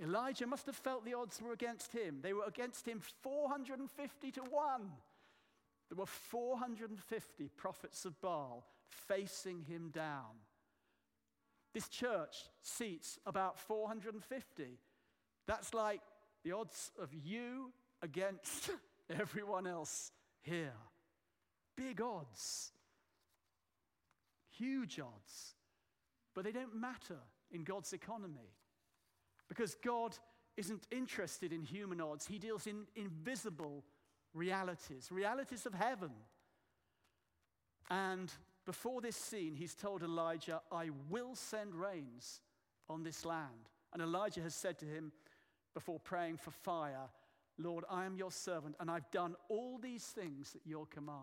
Elijah 0.03 0.47
must 0.47 0.65
have 0.65 0.75
felt 0.75 1.05
the 1.05 1.13
odds 1.13 1.41
were 1.41 1.53
against 1.53 1.93
him. 1.93 2.19
They 2.21 2.33
were 2.33 2.45
against 2.45 2.87
him 2.87 2.99
450 3.21 4.31
to 4.31 4.41
1. 4.41 4.81
There 5.89 5.97
were 5.97 6.05
450 6.05 7.49
prophets 7.55 8.05
of 8.05 8.19
Baal 8.21 8.65
facing 8.89 9.63
him 9.63 9.89
down. 9.93 10.39
This 11.73 11.87
church 11.87 12.35
seats 12.61 13.19
about 13.25 13.59
450. 13.59 14.79
That's 15.47 15.73
like 15.73 16.01
the 16.43 16.53
odds 16.53 16.91
of 17.01 17.13
you 17.13 17.71
against 18.01 18.71
everyone 19.19 19.67
else 19.67 20.11
here. 20.41 20.73
Big 21.75 22.01
odds, 22.01 22.71
huge 24.49 24.99
odds, 24.99 25.55
but 26.33 26.43
they 26.43 26.51
don't 26.51 26.75
matter 26.75 27.19
in 27.51 27.63
God's 27.63 27.93
economy. 27.93 28.53
Because 29.47 29.75
God 29.75 30.17
isn't 30.57 30.87
interested 30.91 31.51
in 31.51 31.63
human 31.63 32.01
odds, 32.01 32.27
He 32.27 32.37
deals 32.39 32.67
in 32.67 32.85
invisible 32.95 33.83
realities, 34.33 35.09
realities 35.11 35.65
of 35.65 35.73
heaven. 35.73 36.11
And 37.89 38.31
before 38.65 39.01
this 39.01 39.15
scene, 39.15 39.55
he's 39.55 39.75
told 39.75 40.03
Elijah, 40.03 40.61
I 40.71 40.89
will 41.09 41.35
send 41.35 41.75
rains 41.75 42.41
on 42.89 43.03
this 43.03 43.25
land. 43.25 43.69
And 43.93 44.01
Elijah 44.01 44.41
has 44.41 44.55
said 44.55 44.77
to 44.79 44.85
him, 44.85 45.11
before 45.73 45.99
praying 45.99 46.37
for 46.37 46.51
fire, 46.51 47.09
Lord, 47.57 47.83
I 47.89 48.05
am 48.05 48.15
your 48.15 48.31
servant, 48.31 48.75
and 48.79 48.89
I've 48.89 49.09
done 49.11 49.35
all 49.49 49.77
these 49.77 50.03
things 50.03 50.55
at 50.55 50.61
your 50.65 50.85
command. 50.87 51.19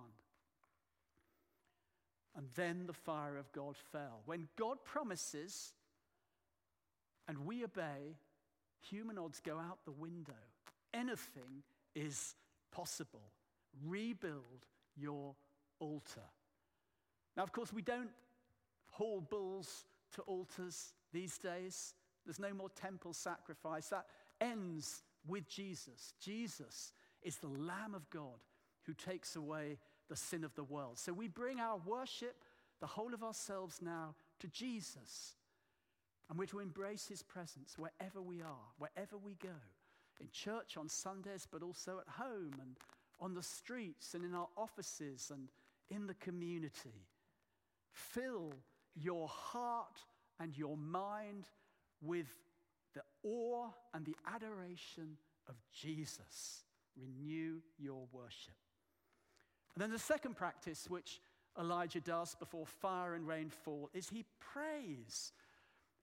And 2.37 2.47
then 2.55 2.87
the 2.87 2.93
fire 2.93 3.37
of 3.37 3.51
God 3.53 3.77
fell. 3.91 4.21
When 4.27 4.49
God 4.57 4.79
promises, 4.85 5.73
and 7.27 7.45
we 7.45 7.65
obey, 7.65 8.17
human 8.89 9.19
odds 9.19 9.41
go 9.41 9.59
out 9.59 9.79
the 9.85 9.91
window. 9.91 10.33
Anything 10.95 11.63
is 11.95 12.35
possible. 12.71 13.33
Rebuild 13.87 14.67
your 14.97 15.35
altar. 15.81 16.23
Now, 17.37 17.43
of 17.43 17.53
course, 17.53 17.73
we 17.73 17.83
don't 17.83 18.11
haul 18.91 19.21
bulls 19.21 19.85
to 20.15 20.23
altars 20.23 20.93
these 21.13 21.39
days. 21.39 21.95
There's 22.25 22.39
no 22.39 22.53
more 22.55 22.71
temple 22.71 23.13
sacrifice. 23.13 23.89
That 23.89 24.07
ends 24.41 25.03
with 25.27 25.49
Jesus. 25.49 26.15
Jesus 26.21 26.93
is 27.23 27.37
the 27.37 27.49
Lamb 27.49 27.95
of 27.95 28.09
God 28.11 28.41
who 28.85 28.95
takes 28.95 29.37
away 29.37 29.79
the 30.09 30.17
sin 30.17 30.45
of 30.45 30.55
the 30.55 30.65
world. 30.65 30.99
So 30.99 31.13
we 31.13 31.29
bring 31.29 31.61
our 31.61 31.79
worship, 31.85 32.45
the 32.81 32.87
whole 32.87 33.13
of 33.13 33.23
ourselves 33.23 33.81
now, 33.83 34.15
to 34.41 34.49
Jesus. 34.49 35.35
And 36.29 36.39
we're 36.39 36.47
to 36.47 36.61
embrace 36.61 37.07
his 37.07 37.23
presence 37.23 37.77
wherever 37.79 38.21
we 38.21 38.41
are, 38.41 38.69
wherever 38.79 39.17
we 39.17 39.35
go, 39.35 39.49
in 40.21 40.29
church 40.33 40.77
on 40.77 40.89
Sundays, 40.89 41.47
but 41.51 41.63
also 41.63 42.01
at 42.01 42.09
home 42.09 42.55
and 42.61 42.77
on 43.21 43.35
the 43.35 43.43
streets 43.43 44.15
and 44.15 44.25
in 44.25 44.35
our 44.35 44.49
offices 44.57 45.31
and 45.33 45.49
in 45.91 46.07
the 46.07 46.15
community. 46.15 47.07
Fill 47.91 48.53
your 48.95 49.29
heart 49.29 49.99
and 50.41 50.57
your 50.57 50.77
mind 50.77 51.49
with 52.01 52.27
the 52.99 53.29
awe 53.29 53.69
and 53.95 54.05
the 54.05 54.17
adoration 54.27 55.17
of 55.49 55.55
Jesus. 55.73 56.65
Renew 56.97 57.61
your 57.79 58.07
worship. 58.13 58.55
And 59.75 59.83
then 59.83 59.91
the 59.91 59.99
second 59.99 60.37
practice, 60.37 60.87
which 60.89 61.21
Elijah 61.59 62.01
does 62.01 62.35
before 62.35 62.67
fire 62.67 63.15
and 63.15 63.27
rain 63.27 63.51
fall, 63.51 63.89
is 63.95 64.09
he 64.09 64.25
prays. 64.41 65.33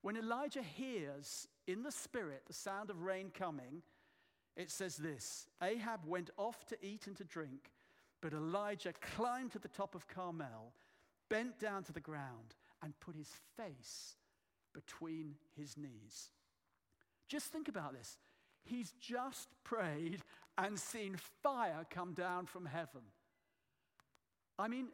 When 0.00 0.16
Elijah 0.16 0.62
hears 0.62 1.46
in 1.66 1.82
the 1.82 1.92
spirit 1.92 2.42
the 2.46 2.54
sound 2.54 2.90
of 2.90 3.02
rain 3.02 3.30
coming, 3.36 3.82
it 4.56 4.70
says 4.70 4.96
this 4.96 5.46
Ahab 5.62 6.00
went 6.06 6.30
off 6.38 6.64
to 6.66 6.76
eat 6.82 7.06
and 7.06 7.16
to 7.16 7.24
drink, 7.24 7.72
but 8.22 8.32
Elijah 8.32 8.94
climbed 9.16 9.52
to 9.52 9.58
the 9.58 9.68
top 9.68 9.94
of 9.94 10.08
Carmel, 10.08 10.72
bent 11.28 11.58
down 11.58 11.82
to 11.84 11.92
the 11.92 12.00
ground, 12.00 12.54
and 12.82 12.98
put 13.00 13.16
his 13.16 13.30
face 13.56 14.16
between 14.72 15.34
his 15.54 15.76
knees. 15.76 16.30
Just 17.28 17.46
think 17.46 17.68
about 17.68 17.92
this. 17.92 18.18
He's 18.64 18.92
just 19.00 19.48
prayed 19.64 20.22
and 20.58 20.78
seen 20.78 21.16
fire 21.42 21.86
come 21.90 22.14
down 22.14 22.46
from 22.46 22.66
heaven. 22.66 23.02
I 24.58 24.68
mean, 24.68 24.88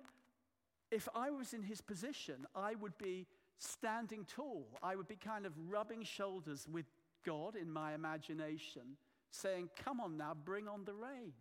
if 0.91 1.09
I 1.15 1.31
was 1.31 1.55
in 1.55 1.63
his 1.63 1.81
position, 1.81 2.47
I 2.55 2.75
would 2.75 2.97
be 2.99 3.27
standing 3.59 4.27
tall. 4.27 4.67
I 4.83 4.97
would 4.97 5.09
be 5.09 5.17
kind 5.17 5.47
of 5.47 5.53
rubbing 5.71 6.03
shoulders 6.03 6.67
with 6.71 6.87
God 7.25 7.55
in 7.57 7.71
my 7.71 7.95
imagination, 7.95 8.97
saying, 9.31 9.71
Come 9.85 10.01
on 10.01 10.17
now, 10.17 10.35
bring 10.35 10.69
on 10.69 10.85
the 10.85 10.95
rain. 10.95 11.33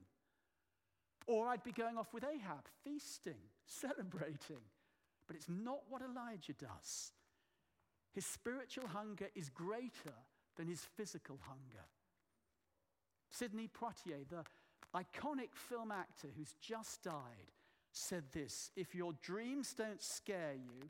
Or 1.28 1.48
I'd 1.48 1.64
be 1.64 1.72
going 1.72 1.98
off 1.98 2.14
with 2.14 2.24
Ahab, 2.24 2.66
feasting, 2.84 3.42
celebrating. 3.66 4.62
But 5.28 5.36
it's 5.36 5.50
not 5.50 5.82
what 5.90 6.02
Elijah 6.02 6.54
does. 6.54 7.12
His 8.14 8.26
spiritual 8.26 8.88
hunger 8.88 9.28
is 9.36 9.50
greater 9.50 10.14
than 10.62 10.68
his 10.68 10.86
physical 10.96 11.40
hunger. 11.48 11.86
Sidney 13.32 13.68
Poitier, 13.68 14.28
the 14.30 14.44
iconic 14.96 15.56
film 15.56 15.92
actor 15.92 16.28
who's 16.38 16.54
just 16.62 17.02
died, 17.02 17.52
said 17.92 18.26
this 18.32 18.70
If 18.76 18.94
your 18.94 19.14
dreams 19.24 19.74
don't 19.74 20.04
scare 20.04 20.54
you, 20.54 20.88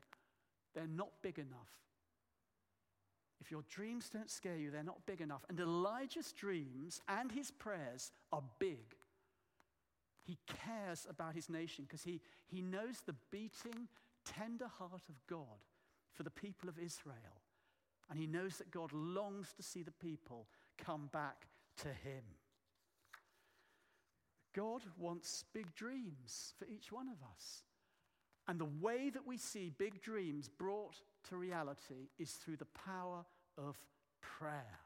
they're 0.74 0.86
not 0.86 1.08
big 1.22 1.38
enough. 1.38 1.70
If 3.40 3.50
your 3.50 3.62
dreams 3.70 4.10
don't 4.10 4.30
scare 4.30 4.58
you, 4.58 4.70
they're 4.70 4.82
not 4.82 5.06
big 5.06 5.22
enough. 5.22 5.42
And 5.48 5.58
Elijah's 5.58 6.32
dreams 6.32 7.00
and 7.08 7.32
his 7.32 7.50
prayers 7.50 8.12
are 8.30 8.42
big. 8.58 8.94
He 10.22 10.36
cares 10.66 11.06
about 11.08 11.34
his 11.34 11.48
nation 11.48 11.86
because 11.88 12.04
he, 12.04 12.20
he 12.46 12.60
knows 12.60 13.00
the 13.06 13.16
beating, 13.30 13.88
tender 14.26 14.68
heart 14.68 15.08
of 15.08 15.26
God 15.26 15.64
for 16.12 16.24
the 16.24 16.30
people 16.30 16.68
of 16.68 16.78
Israel. 16.78 17.40
And 18.10 18.18
he 18.18 18.26
knows 18.26 18.58
that 18.58 18.70
God 18.70 18.92
longs 18.92 19.52
to 19.54 19.62
see 19.62 19.82
the 19.82 19.90
people 19.90 20.46
come 20.78 21.08
back 21.12 21.46
to 21.78 21.88
him. 21.88 22.24
God 24.54 24.82
wants 24.98 25.44
big 25.54 25.74
dreams 25.74 26.52
for 26.58 26.66
each 26.66 26.92
one 26.92 27.08
of 27.08 27.22
us. 27.34 27.62
And 28.48 28.58
the 28.58 28.68
way 28.80 29.08
that 29.10 29.26
we 29.26 29.38
see 29.38 29.72
big 29.78 30.02
dreams 30.02 30.48
brought 30.48 30.96
to 31.28 31.36
reality 31.36 32.10
is 32.18 32.32
through 32.32 32.56
the 32.56 32.66
power 32.66 33.24
of 33.56 33.78
prayer. 34.20 34.80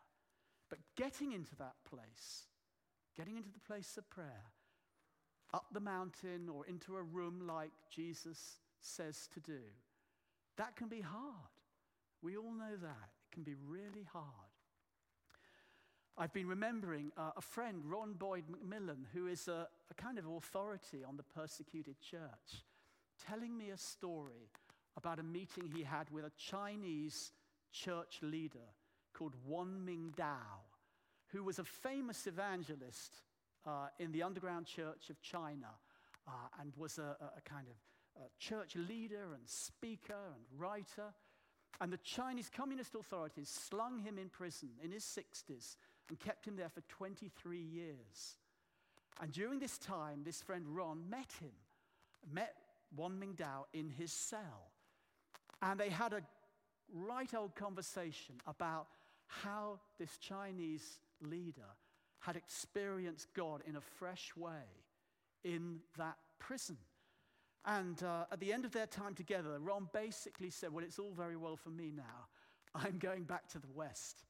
But 0.68 0.78
getting 0.96 1.32
into 1.32 1.56
that 1.56 1.74
place, 1.88 2.44
getting 3.16 3.36
into 3.36 3.50
the 3.52 3.60
place 3.60 3.96
of 3.96 4.08
prayer, 4.10 4.52
up 5.54 5.66
the 5.72 5.80
mountain 5.80 6.48
or 6.52 6.66
into 6.66 6.96
a 6.96 7.02
room 7.02 7.46
like 7.46 7.72
Jesus 7.90 8.58
says 8.80 9.28
to 9.32 9.40
do, 9.40 9.60
that 10.56 10.76
can 10.76 10.88
be 10.88 11.00
hard. 11.00 11.55
We 12.22 12.36
all 12.36 12.52
know 12.52 12.76
that. 12.80 13.08
It 13.30 13.34
can 13.34 13.42
be 13.42 13.54
really 13.54 14.06
hard. 14.12 14.24
I've 16.18 16.32
been 16.32 16.48
remembering 16.48 17.12
uh, 17.16 17.32
a 17.36 17.42
friend, 17.42 17.82
Ron 17.84 18.14
Boyd-MacMillan, 18.14 19.04
who 19.12 19.26
is 19.26 19.48
a, 19.48 19.68
a 19.90 19.94
kind 19.94 20.18
of 20.18 20.26
authority 20.26 21.04
on 21.06 21.18
the 21.18 21.22
persecuted 21.22 22.00
church, 22.00 22.64
telling 23.28 23.56
me 23.56 23.68
a 23.70 23.76
story 23.76 24.48
about 24.96 25.18
a 25.18 25.22
meeting 25.22 25.70
he 25.74 25.82
had 25.82 26.08
with 26.10 26.24
a 26.24 26.32
Chinese 26.38 27.32
church 27.70 28.20
leader 28.22 28.72
called 29.12 29.34
Wang 29.46 29.82
Mingdao, 29.86 30.64
who 31.28 31.44
was 31.44 31.58
a 31.58 31.64
famous 31.64 32.26
evangelist 32.26 33.20
uh, 33.66 33.88
in 33.98 34.12
the 34.12 34.22
underground 34.22 34.66
church 34.66 35.10
of 35.10 35.20
China 35.20 35.68
uh, 36.26 36.30
and 36.60 36.72
was 36.76 36.98
a, 36.98 37.16
a, 37.36 37.40
kind 37.42 37.66
of 37.68 38.22
a 38.22 38.28
church 38.38 38.74
leader 38.76 39.34
and 39.34 39.42
speaker 39.46 40.32
and 40.34 40.44
writer. 40.58 41.12
And 41.80 41.92
the 41.92 41.98
Chinese 41.98 42.50
communist 42.54 42.94
authorities 42.94 43.48
slung 43.48 43.98
him 43.98 44.18
in 44.18 44.28
prison 44.28 44.70
in 44.82 44.90
his 44.90 45.04
60s 45.04 45.76
and 46.08 46.18
kept 46.18 46.46
him 46.46 46.56
there 46.56 46.68
for 46.68 46.80
23 46.82 47.58
years. 47.58 48.36
And 49.20 49.32
during 49.32 49.58
this 49.58 49.78
time, 49.78 50.22
this 50.24 50.42
friend 50.42 50.64
Ron 50.68 51.08
met 51.08 51.32
him, 51.40 51.52
met 52.32 52.54
Wang 52.94 53.20
Mingdao 53.20 53.64
in 53.72 53.90
his 53.90 54.12
cell. 54.12 54.70
And 55.62 55.80
they 55.80 55.90
had 55.90 56.12
a 56.12 56.22
right 56.92 57.32
old 57.34 57.54
conversation 57.54 58.36
about 58.46 58.86
how 59.26 59.80
this 59.98 60.18
Chinese 60.18 60.98
leader 61.20 61.74
had 62.20 62.36
experienced 62.36 63.28
God 63.34 63.62
in 63.66 63.76
a 63.76 63.80
fresh 63.80 64.32
way 64.36 64.64
in 65.44 65.78
that 65.96 66.16
prison. 66.38 66.76
And 67.66 68.00
uh, 68.02 68.24
at 68.30 68.38
the 68.38 68.52
end 68.52 68.64
of 68.64 68.72
their 68.72 68.86
time 68.86 69.14
together, 69.14 69.58
Ron 69.58 69.88
basically 69.92 70.50
said, 70.50 70.72
Well, 70.72 70.84
it's 70.84 70.98
all 70.98 71.12
very 71.12 71.36
well 71.36 71.56
for 71.56 71.70
me 71.70 71.92
now. 71.94 72.28
I'm 72.74 72.98
going 72.98 73.24
back 73.24 73.48
to 73.50 73.58
the 73.58 73.70
West 73.74 74.24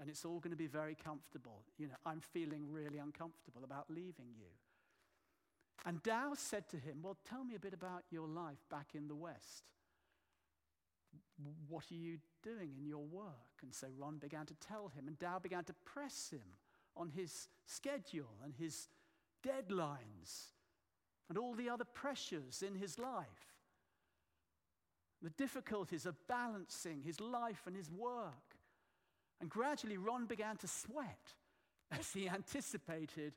and 0.00 0.08
it's 0.08 0.24
all 0.24 0.40
going 0.40 0.50
to 0.50 0.56
be 0.56 0.66
very 0.66 0.94
comfortable. 0.94 1.62
You 1.78 1.88
know, 1.88 1.94
I'm 2.06 2.20
feeling 2.20 2.64
really 2.70 2.98
uncomfortable 2.98 3.62
about 3.64 3.84
leaving 3.90 4.32
you. 4.36 4.48
And 5.84 6.02
Dao 6.02 6.36
said 6.36 6.68
to 6.70 6.76
him, 6.76 7.00
Well, 7.02 7.18
tell 7.28 7.44
me 7.44 7.54
a 7.54 7.60
bit 7.60 7.74
about 7.74 8.04
your 8.10 8.26
life 8.26 8.64
back 8.70 8.88
in 8.94 9.08
the 9.08 9.14
West. 9.14 9.64
What 11.68 11.84
are 11.90 11.94
you 11.94 12.18
doing 12.42 12.72
in 12.78 12.86
your 12.86 13.04
work? 13.04 13.62
And 13.62 13.74
so 13.74 13.88
Ron 13.98 14.18
began 14.18 14.46
to 14.46 14.54
tell 14.54 14.88
him, 14.88 15.06
and 15.06 15.18
Dao 15.18 15.42
began 15.42 15.64
to 15.64 15.74
press 15.84 16.30
him 16.30 16.56
on 16.96 17.10
his 17.10 17.48
schedule 17.66 18.36
and 18.44 18.54
his 18.54 18.88
deadlines 19.46 20.52
and 21.30 21.38
all 21.38 21.54
the 21.54 21.70
other 21.70 21.84
pressures 21.84 22.62
in 22.66 22.74
his 22.74 22.98
life. 22.98 23.54
The 25.22 25.30
difficulties 25.30 26.04
of 26.04 26.16
balancing 26.26 27.02
his 27.02 27.20
life 27.20 27.62
and 27.66 27.76
his 27.76 27.88
work. 27.88 28.56
And 29.40 29.48
gradually, 29.48 29.96
Ron 29.96 30.26
began 30.26 30.56
to 30.58 30.66
sweat 30.66 31.34
as 31.98 32.12
he 32.12 32.28
anticipated 32.28 33.32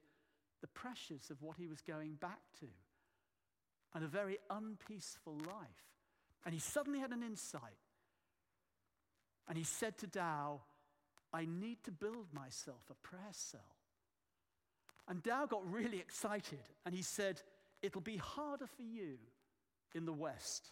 the 0.61 0.67
pressures 0.67 1.29
of 1.29 1.41
what 1.41 1.57
he 1.57 1.67
was 1.67 1.81
going 1.81 2.15
back 2.15 2.41
to 2.61 2.67
and 3.93 4.03
a 4.03 4.07
very 4.07 4.39
unpeaceful 4.49 5.37
life. 5.45 5.93
And 6.45 6.53
he 6.53 6.59
suddenly 6.59 6.99
had 6.99 7.11
an 7.11 7.21
insight. 7.21 7.61
And 9.47 9.55
he 9.55 9.63
said 9.63 9.99
to 9.99 10.07
Dao, 10.07 10.61
I 11.31 11.45
need 11.45 11.83
to 11.83 11.91
build 11.91 12.33
myself 12.33 12.81
a 12.89 13.07
prayer 13.07 13.21
cell. 13.31 13.59
And 15.07 15.21
Dao 15.21 15.49
got 15.49 15.71
really 15.71 15.99
excited 15.99 16.61
and 16.85 16.95
he 16.95 17.01
said, 17.01 17.41
It'll 17.83 18.01
be 18.01 18.17
harder 18.17 18.65
for 18.65 18.81
you 18.81 19.17
in 19.93 20.05
the 20.05 20.13
West. 20.13 20.71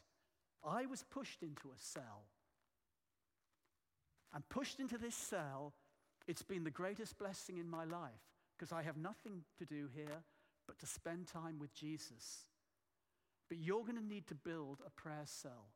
I 0.64 0.88
was 0.88 1.04
pushed 1.04 1.44
into 1.44 1.68
a 1.68 1.78
cell 1.78 2.24
I'm 4.34 4.44
pushed 4.50 4.80
into 4.80 4.98
this 4.98 5.16
cell. 5.16 5.74
It's 6.28 6.44
been 6.44 6.64
the 6.64 6.72
greatest 6.72 7.18
blessing 7.18 7.58
in 7.58 7.70
my 7.70 7.84
life 7.84 8.12
because 8.58 8.72
I 8.72 8.84
have 8.84 8.98
nothing 8.98 9.44
to 9.58 9.66
do 9.66 9.90
here 9.94 10.24
but 10.68 10.80
to 10.80 10.86
spend 10.86 11.28
time 11.28 11.60
with 11.60 11.74
Jesus. 11.74 12.46
But 13.50 13.58
you're 13.58 13.82
going 13.82 13.98
to 13.98 14.06
need 14.06 14.28
to 14.28 14.36
build 14.36 14.80
a 14.86 14.90
prayer 14.90 15.26
cell, 15.26 15.68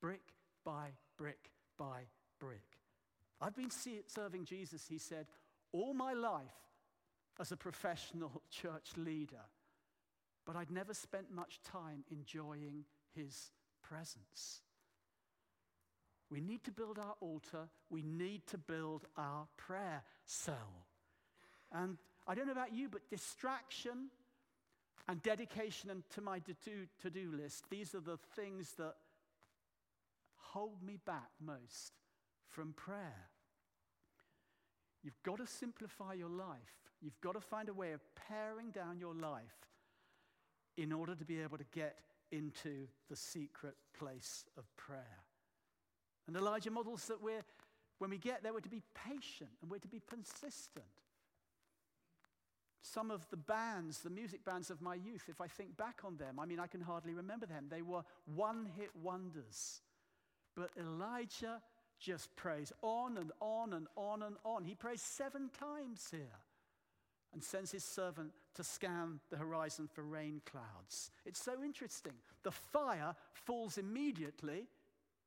brick 0.00 0.34
by 0.64 0.90
brick 1.16 1.50
by 1.76 2.02
brick. 2.38 2.78
I've 3.40 3.56
been 3.56 3.70
serving 3.70 4.44
Jesus, 4.44 4.86
he 4.88 4.98
said, 4.98 5.26
all 5.72 5.94
my 5.94 6.12
life 6.12 6.42
as 7.40 7.52
a 7.52 7.56
professional 7.56 8.42
church 8.50 8.90
leader, 8.96 9.42
but 10.48 10.56
I'd 10.56 10.70
never 10.70 10.94
spent 10.94 11.30
much 11.30 11.60
time 11.62 12.04
enjoying 12.10 12.84
his 13.14 13.50
presence. 13.82 14.62
We 16.30 16.40
need 16.40 16.64
to 16.64 16.70
build 16.70 16.98
our 16.98 17.16
altar. 17.20 17.68
We 17.90 18.00
need 18.00 18.46
to 18.46 18.56
build 18.56 19.04
our 19.18 19.46
prayer 19.58 20.02
cell. 20.24 20.86
And 21.70 21.98
I 22.26 22.34
don't 22.34 22.46
know 22.46 22.52
about 22.52 22.72
you, 22.72 22.88
but 22.88 23.10
distraction 23.10 24.08
and 25.06 25.22
dedication 25.22 25.90
and 25.90 26.02
to 26.14 26.22
my 26.22 26.38
to 26.38 27.10
do 27.10 27.30
list, 27.30 27.64
these 27.68 27.94
are 27.94 28.00
the 28.00 28.18
things 28.34 28.72
that 28.78 28.94
hold 30.34 30.82
me 30.82 30.98
back 31.04 31.28
most 31.44 31.92
from 32.46 32.72
prayer. 32.72 33.28
You've 35.02 35.22
got 35.22 35.40
to 35.40 35.46
simplify 35.46 36.14
your 36.14 36.30
life. 36.30 36.88
You've 37.02 37.20
got 37.20 37.34
to 37.34 37.40
find 37.42 37.68
a 37.68 37.74
way 37.74 37.92
of 37.92 38.00
paring 38.16 38.70
down 38.70 38.98
your 38.98 39.14
life 39.14 39.68
in 40.78 40.92
order 40.92 41.14
to 41.14 41.24
be 41.24 41.42
able 41.42 41.58
to 41.58 41.66
get 41.74 41.96
into 42.30 42.86
the 43.10 43.16
secret 43.16 43.74
place 43.98 44.44
of 44.56 44.64
prayer. 44.76 45.24
And 46.26 46.36
Elijah 46.36 46.70
models 46.70 47.06
that 47.06 47.20
we're, 47.20 47.42
when 47.98 48.10
we 48.10 48.18
get 48.18 48.42
there, 48.42 48.52
we're 48.52 48.60
to 48.60 48.68
be 48.68 48.82
patient 48.94 49.50
and 49.60 49.70
we're 49.70 49.78
to 49.78 49.88
be 49.88 49.98
persistent. 49.98 50.84
Some 52.82 53.10
of 53.10 53.28
the 53.30 53.36
bands, 53.36 53.98
the 53.98 54.10
music 54.10 54.44
bands 54.44 54.70
of 54.70 54.80
my 54.80 54.94
youth, 54.94 55.24
if 55.28 55.40
I 55.40 55.48
think 55.48 55.76
back 55.76 56.02
on 56.04 56.16
them, 56.16 56.38
I 56.38 56.46
mean, 56.46 56.60
I 56.60 56.68
can 56.68 56.80
hardly 56.80 57.12
remember 57.12 57.46
them. 57.46 57.66
They 57.68 57.82
were 57.82 58.02
one 58.24 58.68
hit 58.76 58.90
wonders. 59.02 59.82
But 60.54 60.70
Elijah 60.78 61.60
just 61.98 62.34
prays 62.36 62.72
on 62.82 63.16
and 63.18 63.32
on 63.40 63.72
and 63.72 63.88
on 63.96 64.22
and 64.22 64.36
on. 64.44 64.64
He 64.64 64.76
prays 64.76 65.02
seven 65.02 65.50
times 65.58 66.06
here 66.12 66.38
and 67.32 67.42
sends 67.42 67.70
his 67.70 67.84
servant 67.84 68.32
to 68.54 68.64
scan 68.64 69.20
the 69.30 69.36
horizon 69.36 69.88
for 69.92 70.02
rain 70.02 70.40
clouds. 70.44 71.10
It's 71.24 71.42
so 71.42 71.62
interesting. 71.62 72.14
The 72.42 72.50
fire 72.50 73.14
falls 73.32 73.78
immediately 73.78 74.66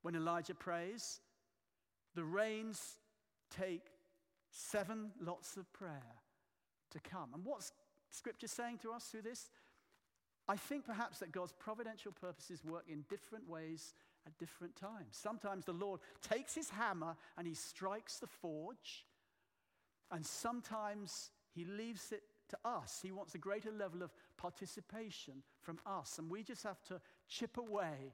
when 0.02 0.16
Elijah 0.16 0.56
prays, 0.56 1.22
the 2.16 2.24
rains 2.24 2.98
take 3.56 3.86
seven 4.50 5.12
lots 5.22 5.58
of 5.58 5.72
prayer 5.74 6.16
to 6.92 7.00
come. 7.00 7.30
And 7.34 7.46
what's 7.46 7.72
Scripture 8.10 8.48
saying 8.48 8.80
to 8.80 8.92
us 8.92 9.06
through 9.06 9.22
this? 9.22 9.50
I 10.48 10.58
think 10.58 10.86
perhaps 10.86 11.20
that 11.20 11.32
God's 11.32 11.54
providential 11.54 12.12
purposes 12.12 12.64
work 12.66 12.86
in 12.90 13.06
different 13.10 13.48
ways 13.48 13.94
at 14.26 14.38
different 14.38 14.76
times. 14.76 15.12
Sometimes 15.12 15.66
the 15.66 15.72
Lord 15.72 16.00
takes 16.28 16.54
his 16.54 16.70
hammer 16.70 17.16
and 17.38 17.48
he 17.48 17.54
strikes 17.54 18.18
the 18.18 18.28
forge, 18.28 19.06
and 20.12 20.26
sometimes 20.26 21.32
he 21.54 21.66
leaves 21.66 22.12
it 22.12 22.24
to 22.50 22.58
us. 22.66 23.00
He 23.02 23.12
wants 23.12 23.36
a 23.36 23.38
greater 23.38 23.72
level 23.72 24.04
of 24.04 24.12
participation 24.38 25.44
from 25.62 25.80
us, 25.86 26.20
and 26.20 26.30
we 26.30 26.44
just 26.44 26.64
have 26.64 26.82
to 26.86 27.02
chip 27.28 27.58
away 27.58 28.14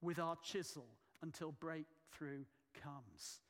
with 0.00 0.18
our 0.18 0.36
chisel 0.42 0.86
until 1.22 1.52
breakthrough 1.52 2.44
comes. 2.82 3.40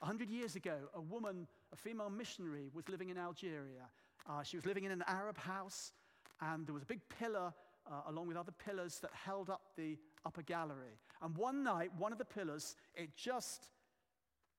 A 0.00 0.06
hundred 0.06 0.30
years 0.30 0.56
ago, 0.56 0.76
a 0.94 1.00
woman, 1.00 1.46
a 1.72 1.76
female 1.76 2.10
missionary, 2.10 2.68
was 2.74 2.88
living 2.88 3.10
in 3.10 3.18
Algeria. 3.18 3.88
Uh, 4.28 4.42
she 4.42 4.56
was 4.56 4.66
living 4.66 4.84
in 4.84 4.90
an 4.90 5.04
Arab 5.06 5.38
house, 5.38 5.92
and 6.40 6.66
there 6.66 6.74
was 6.74 6.82
a 6.82 6.86
big 6.86 7.00
pillar 7.08 7.52
uh, 7.86 8.02
along 8.08 8.26
with 8.26 8.36
other 8.36 8.52
pillars 8.52 8.98
that 9.00 9.10
held 9.12 9.50
up 9.50 9.62
the 9.76 9.96
upper 10.24 10.42
gallery. 10.42 10.98
And 11.20 11.36
one 11.36 11.62
night, 11.62 11.90
one 11.98 12.12
of 12.12 12.18
the 12.18 12.24
pillars, 12.24 12.76
it 12.94 13.16
just 13.16 13.68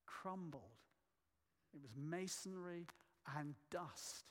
crumbled. 0.05 0.61
It 1.73 1.81
was 1.81 1.91
masonry 1.97 2.85
and 3.37 3.55
dust. 3.69 4.25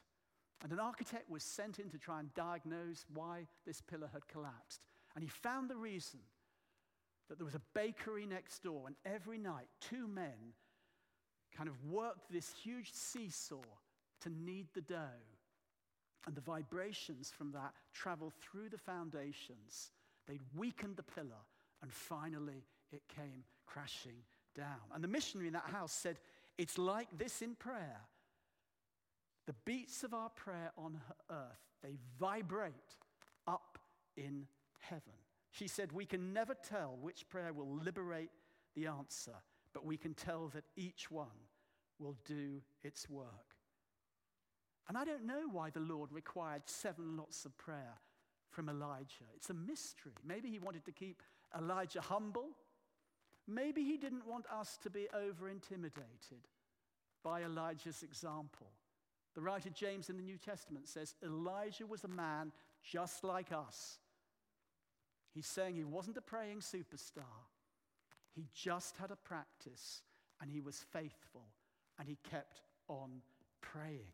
And 0.63 0.73
an 0.73 0.79
architect 0.79 1.29
was 1.29 1.43
sent 1.43 1.79
in 1.79 1.91
to 1.91 1.99
try 1.99 2.21
and 2.21 2.33
diagnose 2.35 3.05
why 3.13 3.47
this 3.67 3.81
pillar 3.81 4.09
had 4.13 4.29
collapsed. 4.29 4.87
And 5.15 5.25
he 5.25 5.29
found 5.29 5.69
the 5.69 5.77
reason 5.77 6.21
that 7.29 7.39
there 7.39 7.45
was 7.45 7.55
a 7.55 7.63
bakery 7.75 8.27
next 8.27 8.63
door, 8.63 8.85
and 8.87 8.97
every 9.05 9.39
night, 9.39 9.67
two 9.81 10.07
men 10.07 10.55
kind 11.57 11.69
of 11.69 11.85
worked 11.85 12.31
this 12.31 12.53
huge 12.63 12.93
seesaw 12.93 13.63
to 14.21 14.31
knead 14.31 14.67
the 14.75 14.81
dough. 14.81 15.27
And 16.27 16.37
the 16.37 16.41
vibrations 16.41 17.33
from 17.37 17.51
that 17.53 17.73
traveled 17.93 18.35
through 18.35 18.69
the 18.69 18.79
foundations. 18.79 19.91
They'd 20.29 20.41
weakened 20.57 20.97
the 20.97 21.03
pillar, 21.03 21.43
and 21.83 21.93
finally 21.93 22.65
it 22.93 23.03
came 23.09 23.43
crashing 23.67 24.23
down. 24.57 24.81
And 24.95 25.03
the 25.03 25.09
missionary 25.09 25.49
in 25.49 25.55
that 25.55 25.71
house 25.73 25.93
said, 25.93 26.19
It's 26.59 26.79
like 26.79 27.09
this 27.19 27.43
in 27.43 27.57
prayer. 27.57 28.01
The 29.47 29.55
beats 29.65 30.05
of 30.05 30.15
our 30.15 30.31
prayer 30.31 30.73
on 30.77 31.01
earth, 31.31 31.61
they 31.83 31.97
vibrate 32.19 32.73
up 33.47 33.79
in 34.17 34.47
heaven. 34.79 35.13
She 35.51 35.67
said, 35.69 35.93
We 35.93 36.07
can 36.07 36.33
never 36.33 36.55
tell 36.55 36.97
which 37.01 37.29
prayer 37.29 37.53
will 37.53 37.77
liberate 37.77 38.31
the 38.75 38.87
answer, 38.87 39.35
but 39.73 39.85
we 39.85 39.97
can 39.97 40.15
tell 40.15 40.49
that 40.55 40.65
each 40.77 41.11
one 41.11 41.49
will 41.99 42.17
do 42.25 42.61
its 42.83 43.09
work. 43.09 43.57
And 44.89 44.97
I 44.99 45.05
don't 45.05 45.27
know 45.27 45.49
why 45.51 45.71
the 45.71 45.81
Lord 45.81 46.13
required 46.13 46.63
seven 46.67 47.17
lots 47.17 47.45
of 47.45 47.57
prayer 47.57 47.99
from 48.51 48.69
Elijah. 48.69 49.25
It's 49.37 49.51
a 49.51 49.55
mystery. 49.55 50.13
Maybe 50.25 50.51
he 50.51 50.59
wanted 50.59 50.85
to 50.85 50.93
keep 50.93 51.23
Elijah 51.57 52.01
humble. 52.01 52.51
Maybe 53.47 53.83
he 53.83 53.97
didn't 53.97 54.27
want 54.27 54.47
us 54.53 54.79
to 54.83 54.91
be 54.91 55.09
over 55.15 55.49
intimidated 55.49 56.49
by 57.23 57.43
Elijah's 57.43 58.03
example. 58.03 58.69
The 59.35 59.41
writer 59.41 59.71
James 59.71 60.11
in 60.11 60.17
the 60.17 60.23
New 60.23 60.39
Testament 60.39 60.89
says 60.89 61.15
Elijah 61.25 61.87
was 61.87 62.05
a 62.05 62.09
man 62.09 62.53
just 62.83 63.25
like 63.25 63.53
us. 63.53 63.99
He's 65.35 65.47
saying 65.47 65.77
he 65.77 65.85
wasn't 65.85 66.19
a 66.19 66.23
praying 66.23 66.61
superstar. 66.61 67.23
He 68.35 68.47
just 68.55 68.97
had 68.97 69.11
a 69.11 69.17
practice 69.17 70.03
and 70.41 70.51
he 70.51 70.61
was 70.61 70.85
faithful 70.93 71.47
and 71.99 72.09
he 72.09 72.19
kept 72.29 72.61
on 72.89 73.23
praying. 73.61 74.13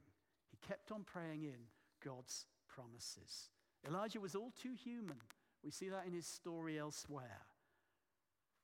He 0.50 0.58
kept 0.66 0.92
on 0.92 1.02
praying 1.04 1.44
in 1.44 1.58
God's 2.04 2.46
promises. 2.68 3.50
Elijah 3.86 4.20
was 4.20 4.34
all 4.34 4.52
too 4.60 4.74
human. 4.74 5.16
We 5.64 5.70
see 5.70 5.88
that 5.88 6.06
in 6.06 6.12
his 6.12 6.26
story 6.26 6.78
elsewhere. 6.78 7.42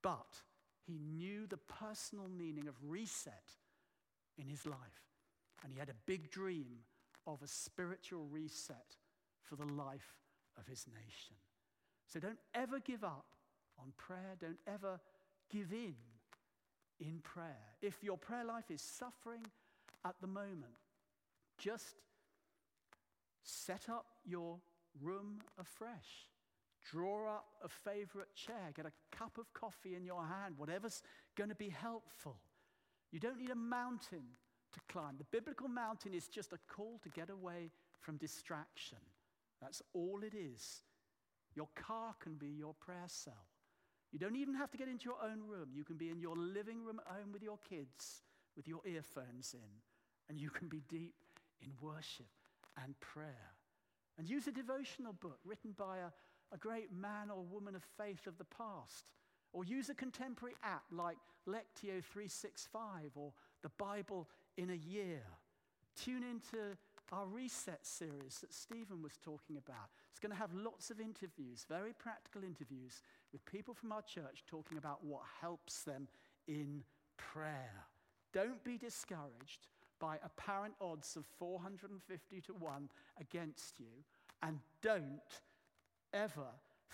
But 0.03 0.43
he 0.87 0.99
knew 0.99 1.47
the 1.47 1.57
personal 1.57 2.29
meaning 2.29 2.69
of 2.69 2.75
reset 2.83 3.51
in 4.39 4.47
his 4.47 4.67
life. 4.67 4.79
And 5.65 5.73
he 5.73 5.79
had 5.79 5.89
a 5.89 5.95
big 6.07 6.31
dream 6.31 6.85
of 7.27 7.43
a 7.43 7.49
spiritual 7.49 8.27
reset 8.31 8.97
for 9.43 9.57
the 9.57 9.65
life 9.65 10.19
of 10.59 10.67
his 10.67 10.87
nation. 10.87 11.37
So 12.07 12.21
don't 12.21 12.39
ever 12.55 12.79
give 12.81 13.03
up 13.03 13.25
on 13.79 13.93
prayer. 13.97 14.37
Don't 14.39 14.61
ever 14.67 15.01
give 15.51 15.73
in 15.73 15.95
in 17.01 17.21
prayer. 17.23 17.77
If 17.83 18.03
your 18.03 18.19
prayer 18.19 18.45
life 18.45 18.71
is 18.71 18.83
suffering 18.83 19.45
at 20.05 20.15
the 20.21 20.27
moment, 20.27 20.75
just 21.59 21.97
set 23.43 23.89
up 23.89 24.07
your 24.25 24.59
room 25.03 25.41
afresh. 25.59 26.29
Draw 26.91 27.37
up 27.37 27.47
a 27.65 27.69
favorite 27.69 28.35
chair. 28.35 28.73
Get 28.77 28.87
a 28.87 29.17
cup 29.17 29.39
of 29.39 29.53
coffee 29.55 29.95
in 29.95 30.05
your 30.05 30.25
hand, 30.25 30.57
whatever's 30.59 31.03
going 31.35 31.49
to 31.49 31.57
be 31.57 31.71
helpful. 31.71 32.37
You 33.11 33.21
don't 33.21 33.39
need 33.39 33.51
a 33.51 33.57
mountain 33.57 34.25
to 34.75 34.81
climb. 34.89 35.17
The 35.17 35.27
biblical 35.33 35.69
mountain 35.69 36.15
is 36.15 36.29
just 36.29 36.53
a 36.53 36.59
call 36.69 37.01
to 37.03 37.09
get 37.09 37.31
away 37.31 37.71
from 38.01 38.17
distraction. 38.17 38.99
That's 39.61 39.83
all 39.95 40.21
it 40.23 40.35
is. 40.35 40.83
Your 41.55 41.69
car 41.75 42.15
can 42.21 42.35
be 42.35 42.49
your 42.49 42.75
prayer 42.75 43.07
cell. 43.07 43.47
You 44.13 44.19
don't 44.19 44.37
even 44.37 44.55
have 44.55 44.71
to 44.71 44.77
get 44.77 44.89
into 44.89 45.07
your 45.07 45.19
own 45.25 45.41
room. 45.49 45.71
You 45.75 45.85
can 45.85 45.97
be 45.97 46.11
in 46.11 46.21
your 46.21 46.37
living 46.37 46.85
room 46.85 47.01
at 47.01 47.17
home 47.17 47.33
with 47.33 47.43
your 47.43 47.59
kids, 47.69 48.23
with 48.57 48.69
your 48.69 48.81
earphones 48.87 49.55
in, 49.55 49.81
and 50.29 50.41
you 50.41 50.51
can 50.51 50.69
be 50.69 50.83
deep 50.89 51.15
in 51.61 51.73
worship 51.81 52.27
and 52.83 52.99
prayer. 53.01 53.55
And 54.19 54.29
use 54.29 54.47
a 54.47 54.53
devotional 54.53 55.15
book 55.15 55.39
written 55.45 55.75
by 55.77 55.99
a, 55.99 56.55
a 56.55 56.59
great 56.59 56.93
man 56.93 57.31
or 57.31 57.43
woman 57.43 57.75
of 57.75 57.83
faith 57.99 58.27
of 58.27 58.39
the 58.39 58.45
past. 58.45 59.11
Or 59.53 59.65
use 59.65 59.89
a 59.89 59.95
contemporary 59.95 60.55
app 60.63 60.85
like 60.91 61.17
Lectio 61.49 62.03
365 62.03 63.13
or 63.17 63.33
the 63.63 63.71
Bible 63.79 64.29
in 64.57 64.71
a 64.71 64.75
year. 64.75 65.23
Tune 65.97 66.23
into 66.23 66.77
our 67.13 67.27
reset 67.27 67.85
series 67.87 68.39
that 68.41 68.53
Stephen 68.53 69.03
was 69.03 69.13
talking 69.23 69.57
about. 69.57 69.91
It's 70.11 70.19
going 70.19 70.33
to 70.33 70.39
have 70.39 70.53
lots 70.55 70.91
of 70.91 71.01
interviews, 71.01 71.65
very 71.69 71.93
practical 71.93 72.43
interviews 72.43 73.03
with 73.33 73.45
people 73.45 73.75
from 73.75 73.93
our 73.93 74.03
church 74.03 74.45
talking 74.47 74.79
about 74.79 75.05
what 75.05 75.23
helps 75.41 75.83
them 75.83 76.09
in 76.49 76.83
prayer. 77.17 77.85
Don't 78.33 78.63
be 78.65 78.79
discouraged 78.79 79.69
by 80.01 80.19
apparent 80.25 80.75
odds 80.81 81.17
of 81.17 81.25
450 81.39 82.41
to 82.41 82.53
1 82.55 82.89
against 83.21 83.79
you, 83.79 84.03
and 84.43 84.59
don't 84.83 85.41
ever 86.13 86.49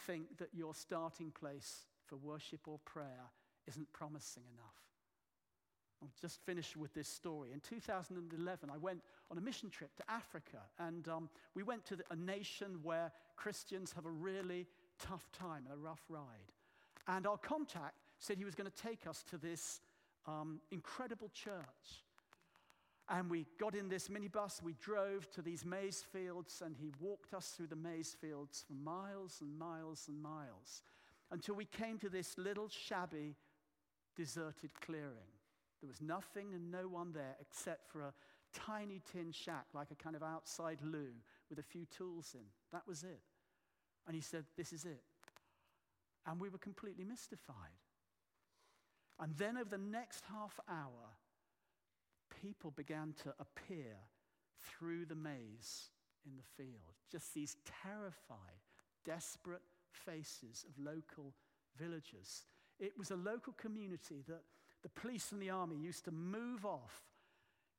think 0.07 0.38
that 0.38 0.49
your 0.53 0.75
starting 0.75 1.31
place 1.31 1.87
for 2.07 2.16
worship 2.16 2.61
or 2.66 2.79
prayer 2.85 3.31
isn't 3.66 3.92
promising 3.92 4.42
enough. 4.53 4.89
I'll 6.02 6.08
just 6.20 6.40
finish 6.46 6.76
with 6.76 6.94
this 6.94 7.08
story. 7.08 7.50
In 7.52 7.60
2011, 7.60 8.70
I 8.70 8.78
went 8.78 9.02
on 9.30 9.36
a 9.36 9.40
mission 9.40 9.68
trip 9.68 9.94
to 9.96 10.10
Africa, 10.10 10.58
and 10.78 11.06
um, 11.08 11.28
we 11.54 11.62
went 11.62 11.84
to 11.86 11.96
the, 11.96 12.04
a 12.10 12.16
nation 12.16 12.80
where 12.82 13.12
Christians 13.36 13.92
have 13.92 14.06
a 14.06 14.10
really 14.10 14.66
tough 14.98 15.30
time 15.32 15.64
and 15.64 15.74
a 15.74 15.76
rough 15.76 16.02
ride. 16.08 16.52
And 17.06 17.26
our 17.26 17.36
contact 17.36 17.96
said 18.18 18.38
he 18.38 18.44
was 18.44 18.54
going 18.54 18.70
to 18.70 18.82
take 18.82 19.06
us 19.06 19.22
to 19.30 19.38
this 19.38 19.80
um, 20.26 20.60
incredible 20.70 21.30
church. 21.34 22.04
And 23.08 23.28
we 23.28 23.46
got 23.58 23.74
in 23.74 23.88
this 23.88 24.08
minibus, 24.08 24.62
we 24.62 24.74
drove 24.80 25.30
to 25.32 25.42
these 25.42 25.64
maize 25.64 26.04
fields, 26.12 26.62
and 26.64 26.76
he 26.78 26.92
walked 27.00 27.34
us 27.34 27.48
through 27.48 27.66
the 27.66 27.76
maize 27.76 28.16
fields 28.18 28.64
for 28.66 28.74
miles 28.74 29.38
and 29.40 29.58
miles 29.58 30.06
and 30.08 30.22
miles 30.22 30.82
until 31.32 31.56
we 31.56 31.64
came 31.64 31.98
to 31.98 32.08
this 32.08 32.38
little 32.38 32.68
shabby, 32.68 33.34
deserted 34.16 34.70
clearing. 34.80 35.39
There 35.80 35.88
was 35.88 36.00
nothing 36.00 36.54
and 36.54 36.70
no 36.70 36.88
one 36.88 37.12
there 37.12 37.36
except 37.40 37.90
for 37.90 38.02
a 38.02 38.12
tiny 38.52 39.00
tin 39.12 39.32
shack, 39.32 39.66
like 39.72 39.90
a 39.90 39.94
kind 39.94 40.16
of 40.16 40.22
outside 40.22 40.78
loo 40.82 41.12
with 41.48 41.58
a 41.58 41.62
few 41.62 41.86
tools 41.86 42.34
in. 42.34 42.46
That 42.72 42.86
was 42.86 43.02
it. 43.02 43.20
And 44.06 44.14
he 44.14 44.20
said, 44.20 44.44
This 44.56 44.72
is 44.72 44.84
it. 44.84 45.02
And 46.26 46.40
we 46.40 46.48
were 46.48 46.58
completely 46.58 47.04
mystified. 47.04 47.78
And 49.18 49.36
then 49.36 49.56
over 49.56 49.68
the 49.68 49.78
next 49.78 50.24
half 50.30 50.58
hour, 50.68 51.16
people 52.42 52.70
began 52.70 53.14
to 53.22 53.34
appear 53.38 53.96
through 54.58 55.06
the 55.06 55.14
maize 55.14 55.90
in 56.26 56.36
the 56.36 56.62
field. 56.62 56.96
Just 57.10 57.34
these 57.34 57.56
terrified, 57.82 58.60
desperate 59.04 59.62
faces 59.92 60.64
of 60.68 60.82
local 60.82 61.34
villagers. 61.78 62.44
It 62.78 62.92
was 62.98 63.10
a 63.10 63.16
local 63.16 63.52
community 63.54 64.22
that 64.28 64.42
the 64.82 64.88
police 64.88 65.32
and 65.32 65.40
the 65.40 65.50
army 65.50 65.76
used 65.76 66.04
to 66.04 66.10
move 66.10 66.64
off 66.64 67.02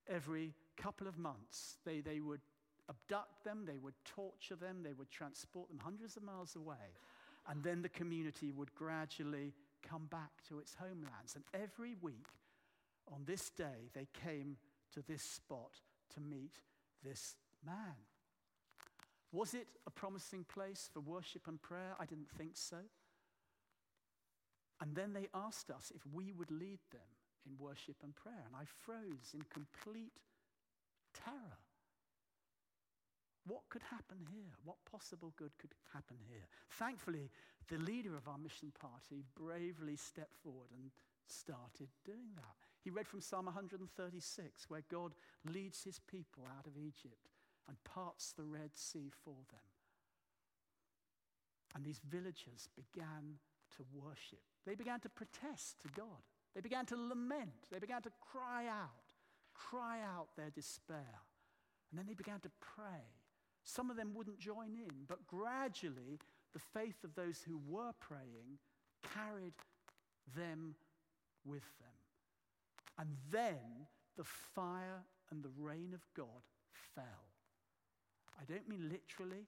every 0.07 0.53
couple 0.77 1.07
of 1.07 1.17
months. 1.17 1.77
They, 1.85 2.01
they 2.01 2.19
would 2.19 2.41
abduct 2.89 3.43
them, 3.43 3.63
they 3.65 3.77
would 3.77 3.93
torture 4.05 4.55
them, 4.55 4.83
they 4.83 4.93
would 4.93 5.09
transport 5.09 5.69
them 5.69 5.79
hundreds 5.79 6.17
of 6.17 6.23
miles 6.23 6.55
away, 6.55 6.95
and 7.49 7.63
then 7.63 7.81
the 7.81 7.89
community 7.89 8.51
would 8.51 8.73
gradually 8.75 9.53
come 9.87 10.07
back 10.07 10.31
to 10.49 10.59
its 10.59 10.75
homelands. 10.75 11.35
And 11.35 11.43
every 11.53 11.95
week, 12.01 12.27
on 13.11 13.23
this 13.25 13.49
day, 13.49 13.89
they 13.93 14.07
came 14.13 14.57
to 14.93 15.01
this 15.07 15.23
spot 15.23 15.71
to 16.13 16.21
meet 16.21 16.59
this 17.03 17.35
man. 17.65 17.95
Was 19.31 19.53
it 19.53 19.67
a 19.87 19.89
promising 19.89 20.43
place 20.43 20.89
for 20.93 20.99
worship 20.99 21.47
and 21.47 21.61
prayer? 21.61 21.95
I 21.99 22.05
didn't 22.05 22.29
think 22.37 22.51
so. 22.55 22.77
And 24.81 24.95
then 24.95 25.13
they 25.13 25.29
asked 25.33 25.69
us 25.69 25.91
if 25.95 26.01
we 26.11 26.33
would 26.33 26.49
lead 26.49 26.79
them 26.91 27.09
in 27.45 27.57
worship 27.57 27.97
and 28.03 28.15
prayer. 28.15 28.43
And 28.45 28.55
I 28.55 28.65
froze 28.65 29.33
in 29.33 29.45
complete 29.53 30.17
terror. 31.13 31.61
What 33.45 33.61
could 33.69 33.83
happen 33.83 34.17
here? 34.31 34.53
What 34.63 34.77
possible 34.89 35.33
good 35.37 35.51
could 35.59 35.73
happen 35.93 36.17
here? 36.27 36.45
Thankfully, 36.69 37.29
the 37.69 37.77
leader 37.77 38.15
of 38.15 38.27
our 38.27 38.37
mission 38.37 38.71
party 38.79 39.23
bravely 39.35 39.95
stepped 39.95 40.35
forward 40.43 40.69
and 40.73 40.91
started 41.27 41.89
doing 42.05 42.33
that. 42.35 42.55
He 42.83 42.89
read 42.89 43.07
from 43.07 43.21
Psalm 43.21 43.45
136, 43.45 44.69
where 44.69 44.83
God 44.89 45.13
leads 45.45 45.83
his 45.83 45.99
people 45.99 46.43
out 46.57 46.65
of 46.65 46.77
Egypt 46.77 47.29
and 47.67 47.83
parts 47.83 48.33
the 48.33 48.43
Red 48.43 48.71
Sea 48.75 49.11
for 49.23 49.37
them. 49.49 49.69
And 51.75 51.85
these 51.85 52.01
villagers 52.09 52.67
began 52.75 53.37
to 53.77 53.85
worship. 53.93 54.39
They 54.65 54.75
began 54.75 54.99
to 55.01 55.09
protest 55.09 55.81
to 55.81 55.87
God. 55.89 56.21
They 56.53 56.61
began 56.61 56.85
to 56.87 56.95
lament. 56.95 57.67
They 57.71 57.79
began 57.79 58.01
to 58.03 58.11
cry 58.19 58.67
out, 58.67 59.13
cry 59.53 59.99
out 60.01 60.27
their 60.35 60.49
despair. 60.49 61.21
And 61.89 61.99
then 61.99 62.07
they 62.07 62.13
began 62.13 62.39
to 62.41 62.51
pray. 62.59 63.03
Some 63.63 63.89
of 63.89 63.97
them 63.97 64.13
wouldn't 64.13 64.39
join 64.39 64.73
in, 64.73 65.05
but 65.07 65.27
gradually 65.27 66.19
the 66.53 66.59
faith 66.59 67.03
of 67.03 67.15
those 67.15 67.41
who 67.47 67.59
were 67.67 67.91
praying 67.99 68.59
carried 69.13 69.53
them 70.35 70.75
with 71.45 71.63
them. 71.79 71.89
And 72.97 73.09
then 73.31 73.87
the 74.17 74.23
fire 74.23 75.03
and 75.29 75.43
the 75.43 75.51
rain 75.57 75.93
of 75.93 76.01
God 76.15 76.43
fell. 76.95 77.31
I 78.39 78.43
don't 78.45 78.67
mean 78.67 78.89
literally, 78.89 79.47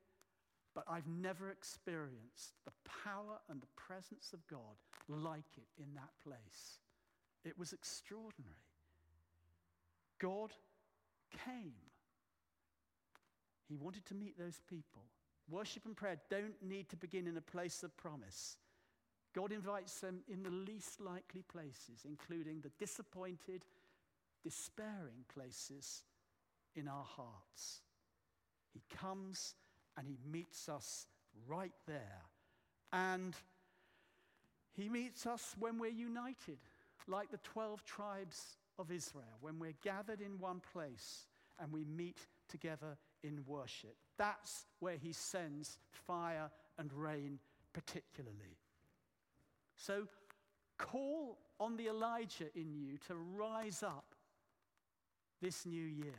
but 0.76 0.86
I've 0.88 1.08
never 1.08 1.50
experienced 1.50 2.54
the 2.66 2.72
power 3.04 3.40
and 3.50 3.62
the 3.62 3.68
presence 3.76 4.32
of 4.34 4.46
God 4.48 4.78
like 5.08 5.58
it 5.58 5.68
in 5.82 5.94
that 5.96 6.12
place. 6.24 6.80
It 7.46 7.58
was 7.58 7.74
extraordinary. 7.74 8.56
God 10.20 10.52
came. 11.46 11.74
He 13.68 13.76
wanted 13.76 14.06
to 14.08 14.16
meet 14.16 14.38
those 14.38 14.62
people. 14.70 15.04
Worship 15.50 15.86
and 15.86 15.96
prayer 15.96 16.18
don't 16.30 16.62
need 16.62 16.90
to 16.90 16.96
begin 16.96 17.28
in 17.28 17.38
a 17.38 17.42
place 17.42 17.84
of 17.84 17.96
promise. 17.98 18.58
God 19.36 19.52
invites 19.52 20.00
them 20.00 20.22
in 20.32 20.44
the 20.44 20.50
least 20.50 21.02
likely 21.02 21.42
places, 21.42 22.06
including 22.06 22.62
the 22.62 22.72
disappointed, 22.80 23.66
despairing 24.44 25.26
places 25.34 26.04
in 26.76 26.88
our 26.88 27.04
hearts. 27.04 27.82
He 28.74 28.82
comes 28.96 29.56
and 29.98 30.08
he 30.08 30.18
meets 30.32 30.70
us 30.70 31.08
right 31.48 31.74
there. 31.88 32.22
And 32.92 33.36
he 34.76 34.90
meets 34.90 35.26
us 35.26 35.56
when 35.60 35.80
we're 35.80 35.92
united, 35.92 36.58
like 37.08 37.32
the 37.32 37.40
12 37.44 37.84
tribes 37.86 38.58
of 38.80 38.92
Israel, 38.92 39.38
when 39.42 39.60
we're 39.60 39.76
gathered 39.84 40.22
in 40.22 40.40
one 40.40 40.62
place 40.74 41.28
and 41.60 41.72
we 41.72 41.84
meet 41.84 42.18
together 42.50 42.98
in 43.24 43.44
worship. 43.48 43.96
That's 44.18 44.66
where 44.80 44.98
he 44.98 45.14
sends 45.14 45.78
fire 45.92 46.50
and 46.78 46.92
rain, 46.94 47.40
particularly. 47.74 48.58
So 49.76 50.08
call 50.78 51.38
on 51.60 51.78
the 51.78 51.88
Elijah 51.88 52.50
in 52.56 52.74
you 52.74 52.98
to 53.08 53.16
rise 53.16 53.84
up 53.84 54.16
this 55.42 55.66
new 55.66 55.84
year. 55.84 56.14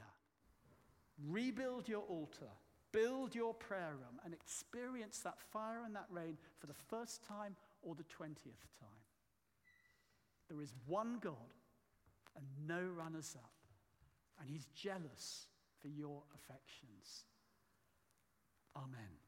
Rebuild 1.28 1.88
your 1.88 2.02
altar, 2.02 2.50
build 2.94 3.34
your 3.34 3.52
prayer 3.52 3.92
room, 3.92 4.20
and 4.24 4.32
experience 4.32 5.18
that 5.18 5.40
fire 5.52 5.82
and 5.84 5.94
that 5.96 6.06
rain 6.10 6.38
for 6.58 6.68
the 6.68 6.74
first 6.88 7.24
time 7.24 7.56
or 7.82 7.94
the 7.94 8.04
20th 8.04 8.38
time. 8.78 9.04
There 10.48 10.62
is 10.62 10.72
one 10.86 11.18
God 11.20 11.34
and 12.36 12.44
no 12.66 12.80
runners 12.80 13.36
up, 13.36 13.50
and 14.40 14.48
He's 14.48 14.66
jealous 14.74 15.48
for 15.82 15.88
your 15.88 16.22
affections. 16.34 17.24
Amen. 18.76 19.23